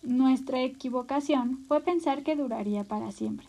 Nuestra 0.01 0.63
equivocación 0.63 1.59
fue 1.67 1.81
pensar 1.81 2.23
que 2.23 2.35
duraría 2.35 2.83
para 2.83 3.11
siempre. 3.11 3.45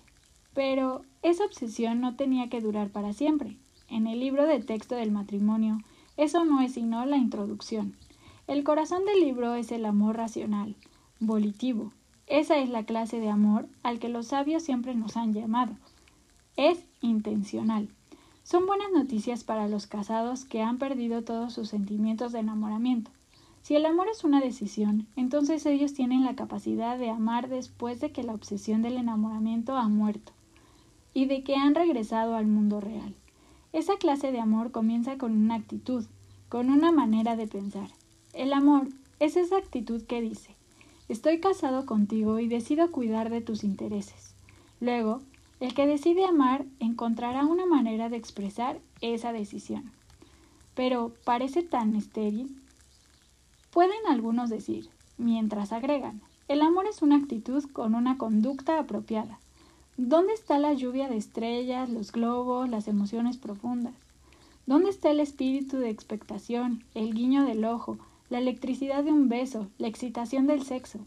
Pero 0.52 1.06
esa 1.22 1.46
obsesión 1.46 2.02
no 2.02 2.14
tenía 2.14 2.50
que 2.50 2.60
durar 2.60 2.90
para 2.90 3.14
siempre. 3.14 3.56
En 3.88 4.06
el 4.06 4.20
libro 4.20 4.46
de 4.46 4.60
texto 4.60 4.96
del 4.96 5.12
matrimonio, 5.12 5.78
eso 6.18 6.44
no 6.44 6.60
es 6.60 6.74
sino 6.74 7.06
la 7.06 7.16
introducción. 7.16 7.96
El 8.46 8.64
corazón 8.64 9.06
del 9.06 9.20
libro 9.20 9.54
es 9.54 9.72
el 9.72 9.86
amor 9.86 10.18
racional, 10.18 10.76
volitivo. 11.20 11.92
Esa 12.28 12.58
es 12.58 12.68
la 12.68 12.84
clase 12.84 13.20
de 13.20 13.30
amor 13.30 13.68
al 13.82 13.98
que 13.98 14.10
los 14.10 14.26
sabios 14.26 14.62
siempre 14.62 14.94
nos 14.94 15.16
han 15.16 15.32
llamado. 15.32 15.72
Es 16.56 16.84
intencional. 17.00 17.88
Son 18.42 18.66
buenas 18.66 18.92
noticias 18.92 19.44
para 19.44 19.66
los 19.66 19.86
casados 19.86 20.44
que 20.44 20.60
han 20.60 20.76
perdido 20.76 21.22
todos 21.22 21.54
sus 21.54 21.70
sentimientos 21.70 22.32
de 22.32 22.40
enamoramiento. 22.40 23.10
Si 23.62 23.76
el 23.76 23.86
amor 23.86 24.08
es 24.08 24.24
una 24.24 24.40
decisión, 24.40 25.06
entonces 25.16 25.64
ellos 25.64 25.94
tienen 25.94 26.24
la 26.24 26.36
capacidad 26.36 26.98
de 26.98 27.08
amar 27.08 27.48
después 27.48 28.00
de 28.00 28.12
que 28.12 28.22
la 28.22 28.34
obsesión 28.34 28.82
del 28.82 28.98
enamoramiento 28.98 29.76
ha 29.76 29.88
muerto 29.88 30.32
y 31.14 31.26
de 31.26 31.42
que 31.42 31.56
han 31.56 31.74
regresado 31.74 32.36
al 32.36 32.46
mundo 32.46 32.80
real. 32.80 33.14
Esa 33.72 33.96
clase 33.96 34.32
de 34.32 34.40
amor 34.40 34.70
comienza 34.70 35.16
con 35.16 35.32
una 35.32 35.54
actitud, 35.54 36.04
con 36.50 36.68
una 36.70 36.92
manera 36.92 37.36
de 37.36 37.46
pensar. 37.46 37.88
El 38.34 38.52
amor 38.52 38.88
es 39.18 39.36
esa 39.36 39.56
actitud 39.56 40.02
que 40.02 40.20
dice, 40.20 40.57
estoy 41.08 41.40
casado 41.40 41.86
contigo 41.86 42.38
y 42.38 42.48
decido 42.48 42.90
cuidar 42.90 43.30
de 43.30 43.40
tus 43.40 43.64
intereses. 43.64 44.34
Luego, 44.80 45.20
el 45.60 45.74
que 45.74 45.86
decide 45.86 46.24
amar 46.24 46.64
encontrará 46.78 47.44
una 47.44 47.66
manera 47.66 48.08
de 48.08 48.16
expresar 48.16 48.78
esa 49.00 49.32
decisión. 49.32 49.90
Pero 50.74 51.12
parece 51.24 51.62
tan 51.62 51.96
estéril. 51.96 52.56
Pueden 53.70 54.06
algunos 54.08 54.50
decir, 54.50 54.88
mientras 55.16 55.72
agregan, 55.72 56.20
el 56.46 56.62
amor 56.62 56.86
es 56.86 57.02
una 57.02 57.16
actitud 57.16 57.64
con 57.72 57.94
una 57.94 58.16
conducta 58.16 58.78
apropiada. 58.78 59.38
¿Dónde 59.96 60.32
está 60.32 60.58
la 60.58 60.74
lluvia 60.74 61.08
de 61.08 61.16
estrellas, 61.16 61.90
los 61.90 62.12
globos, 62.12 62.68
las 62.68 62.86
emociones 62.86 63.36
profundas? 63.36 63.94
¿Dónde 64.64 64.90
está 64.90 65.10
el 65.10 65.18
espíritu 65.18 65.78
de 65.78 65.90
expectación, 65.90 66.84
el 66.94 67.14
guiño 67.14 67.44
del 67.44 67.64
ojo, 67.64 67.98
la 68.30 68.38
electricidad 68.38 69.04
de 69.04 69.12
un 69.12 69.28
beso, 69.28 69.68
la 69.78 69.88
excitación 69.88 70.46
del 70.46 70.62
sexo. 70.62 71.00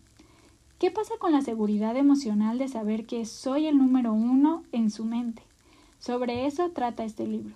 ¿Qué 0.79 0.89
pasa 0.89 1.13
con 1.19 1.31
la 1.31 1.41
seguridad 1.41 1.95
emocional 1.95 2.57
de 2.57 2.67
saber 2.67 3.05
que 3.05 3.25
soy 3.25 3.67
el 3.67 3.77
número 3.77 4.13
uno 4.13 4.63
en 4.71 4.89
su 4.89 5.05
mente? 5.05 5.43
Sobre 5.99 6.47
eso 6.47 6.71
trata 6.71 7.03
este 7.03 7.27
libro. 7.27 7.53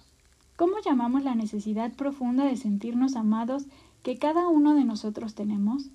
¿Cómo 0.56 0.76
llamamos 0.86 1.24
la 1.24 1.34
necesidad 1.34 1.92
profunda 1.94 2.46
de 2.46 2.56
sentirnos 2.56 3.16
amados 3.16 3.66
que 4.04 4.18
cada 4.18 4.48
uno 4.48 4.76
de 4.76 4.86
nosotros 4.86 5.34
tenemos? 5.34 5.90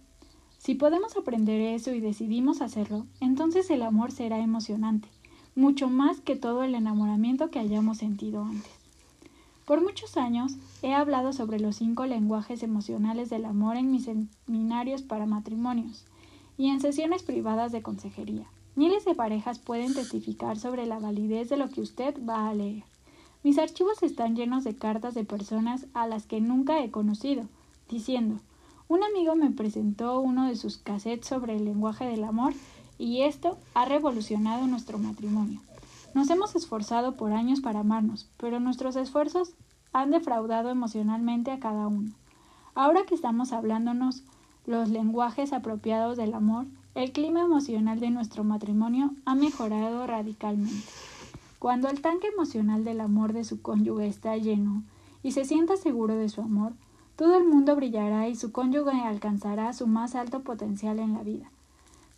Si 0.58 0.74
podemos 0.74 1.16
aprender 1.16 1.60
eso 1.60 1.92
y 1.94 2.00
decidimos 2.00 2.60
hacerlo, 2.60 3.06
entonces 3.20 3.70
el 3.70 3.82
amor 3.82 4.10
será 4.10 4.40
emocionante, 4.40 5.08
mucho 5.54 5.88
más 5.88 6.20
que 6.20 6.36
todo 6.36 6.64
el 6.64 6.74
enamoramiento 6.74 7.50
que 7.50 7.60
hayamos 7.60 7.98
sentido 7.98 8.44
antes. 8.44 8.79
Por 9.70 9.82
muchos 9.82 10.16
años 10.16 10.56
he 10.82 10.94
hablado 10.94 11.32
sobre 11.32 11.60
los 11.60 11.76
cinco 11.76 12.04
lenguajes 12.04 12.64
emocionales 12.64 13.30
del 13.30 13.44
amor 13.44 13.76
en 13.76 13.92
mis 13.92 14.06
seminarios 14.06 15.02
para 15.02 15.26
matrimonios 15.26 16.06
y 16.58 16.70
en 16.70 16.80
sesiones 16.80 17.22
privadas 17.22 17.70
de 17.70 17.80
consejería. 17.80 18.48
Miles 18.74 19.04
de 19.04 19.14
parejas 19.14 19.60
pueden 19.60 19.94
testificar 19.94 20.58
sobre 20.58 20.86
la 20.86 20.98
validez 20.98 21.48
de 21.50 21.56
lo 21.56 21.68
que 21.68 21.82
usted 21.82 22.16
va 22.28 22.48
a 22.48 22.54
leer. 22.54 22.82
Mis 23.44 23.58
archivos 23.58 24.02
están 24.02 24.34
llenos 24.34 24.64
de 24.64 24.74
cartas 24.74 25.14
de 25.14 25.22
personas 25.22 25.86
a 25.94 26.08
las 26.08 26.26
que 26.26 26.40
nunca 26.40 26.82
he 26.82 26.90
conocido, 26.90 27.44
diciendo, 27.88 28.40
un 28.88 29.04
amigo 29.04 29.36
me 29.36 29.52
presentó 29.52 30.18
uno 30.18 30.48
de 30.48 30.56
sus 30.56 30.78
cassettes 30.78 31.28
sobre 31.28 31.54
el 31.54 31.64
lenguaje 31.64 32.06
del 32.06 32.24
amor 32.24 32.54
y 32.98 33.22
esto 33.22 33.56
ha 33.74 33.84
revolucionado 33.84 34.66
nuestro 34.66 34.98
matrimonio. 34.98 35.60
Nos 36.14 36.28
hemos 36.30 36.56
esforzado 36.56 37.16
por 37.16 37.32
años 37.32 37.60
para 37.60 37.80
amarnos, 37.80 38.28
pero 38.36 38.58
nuestros 38.58 38.96
esfuerzos 38.96 39.54
han 39.92 40.10
defraudado 40.10 40.70
emocionalmente 40.70 41.50
a 41.50 41.60
cada 41.60 41.86
uno. 41.86 42.10
Ahora 42.74 43.04
que 43.06 43.14
estamos 43.14 43.52
hablándonos 43.52 44.24
los 44.66 44.88
lenguajes 44.88 45.52
apropiados 45.52 46.16
del 46.16 46.34
amor, 46.34 46.66
el 46.94 47.12
clima 47.12 47.40
emocional 47.40 48.00
de 48.00 48.10
nuestro 48.10 48.42
matrimonio 48.42 49.12
ha 49.24 49.34
mejorado 49.34 50.06
radicalmente. 50.06 50.84
Cuando 51.58 51.88
el 51.88 52.00
tanque 52.00 52.28
emocional 52.28 52.84
del 52.84 53.00
amor 53.00 53.32
de 53.32 53.44
su 53.44 53.62
cónyuge 53.62 54.06
está 54.06 54.36
lleno 54.36 54.82
y 55.22 55.32
se 55.32 55.44
sienta 55.44 55.76
seguro 55.76 56.16
de 56.16 56.28
su 56.28 56.40
amor, 56.40 56.72
todo 57.16 57.36
el 57.36 57.44
mundo 57.44 57.76
brillará 57.76 58.28
y 58.28 58.34
su 58.34 58.50
cónyuge 58.50 58.98
alcanzará 59.02 59.72
su 59.72 59.86
más 59.86 60.14
alto 60.14 60.40
potencial 60.40 60.98
en 60.98 61.12
la 61.12 61.22
vida. 61.22 61.50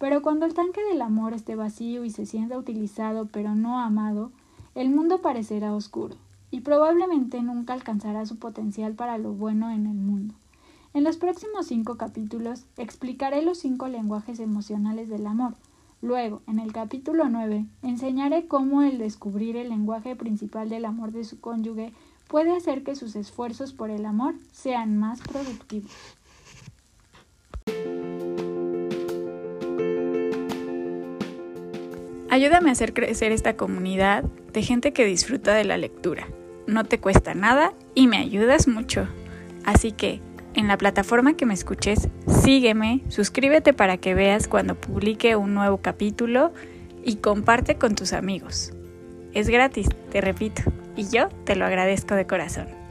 Pero 0.02 0.20
cuando 0.20 0.46
el 0.46 0.54
tanque 0.54 0.80
del 0.90 1.00
amor 1.00 1.32
esté 1.32 1.54
vacío 1.54 2.04
y 2.04 2.10
se 2.10 2.26
sienta 2.26 2.58
utilizado 2.58 3.26
pero 3.26 3.54
no 3.54 3.78
amado, 3.78 4.32
el 4.74 4.90
mundo 4.90 5.22
parecerá 5.22 5.76
oscuro 5.76 6.16
y 6.50 6.62
probablemente 6.62 7.40
nunca 7.40 7.72
alcanzará 7.72 8.26
su 8.26 8.36
potencial 8.36 8.94
para 8.94 9.16
lo 9.16 9.32
bueno 9.32 9.70
en 9.70 9.86
el 9.86 9.94
mundo. 9.94 10.34
En 10.92 11.04
los 11.04 11.18
próximos 11.18 11.68
cinco 11.68 11.98
capítulos 11.98 12.64
explicaré 12.76 13.42
los 13.42 13.58
cinco 13.58 13.86
lenguajes 13.86 14.40
emocionales 14.40 15.08
del 15.08 15.24
amor. 15.24 15.54
Luego, 16.00 16.42
en 16.48 16.58
el 16.58 16.72
capítulo 16.72 17.28
9, 17.28 17.64
enseñaré 17.82 18.48
cómo 18.48 18.82
el 18.82 18.98
descubrir 18.98 19.56
el 19.56 19.68
lenguaje 19.68 20.16
principal 20.16 20.68
del 20.68 20.84
amor 20.84 21.12
de 21.12 21.22
su 21.22 21.38
cónyuge 21.38 21.92
puede 22.26 22.56
hacer 22.56 22.82
que 22.82 22.96
sus 22.96 23.14
esfuerzos 23.14 23.72
por 23.72 23.90
el 23.90 24.04
amor 24.04 24.34
sean 24.50 24.98
más 24.98 25.20
productivos. 25.20 25.92
Ayúdame 32.32 32.70
a 32.70 32.72
hacer 32.72 32.94
crecer 32.94 33.30
esta 33.30 33.58
comunidad 33.58 34.24
de 34.54 34.62
gente 34.62 34.94
que 34.94 35.04
disfruta 35.04 35.52
de 35.52 35.64
la 35.64 35.76
lectura. 35.76 36.28
No 36.66 36.84
te 36.84 36.98
cuesta 36.98 37.34
nada 37.34 37.74
y 37.94 38.06
me 38.06 38.16
ayudas 38.16 38.68
mucho. 38.68 39.06
Así 39.66 39.92
que, 39.92 40.22
en 40.54 40.66
la 40.66 40.78
plataforma 40.78 41.34
que 41.34 41.44
me 41.44 41.52
escuches, 41.52 42.08
sígueme, 42.26 43.02
suscríbete 43.08 43.74
para 43.74 43.98
que 43.98 44.14
veas 44.14 44.48
cuando 44.48 44.80
publique 44.80 45.36
un 45.36 45.52
nuevo 45.52 45.82
capítulo 45.82 46.54
y 47.04 47.16
comparte 47.16 47.74
con 47.74 47.94
tus 47.96 48.14
amigos. 48.14 48.72
Es 49.34 49.50
gratis, 49.50 49.90
te 50.10 50.22
repito, 50.22 50.62
y 50.96 51.10
yo 51.10 51.28
te 51.44 51.54
lo 51.54 51.66
agradezco 51.66 52.14
de 52.14 52.26
corazón. 52.26 52.81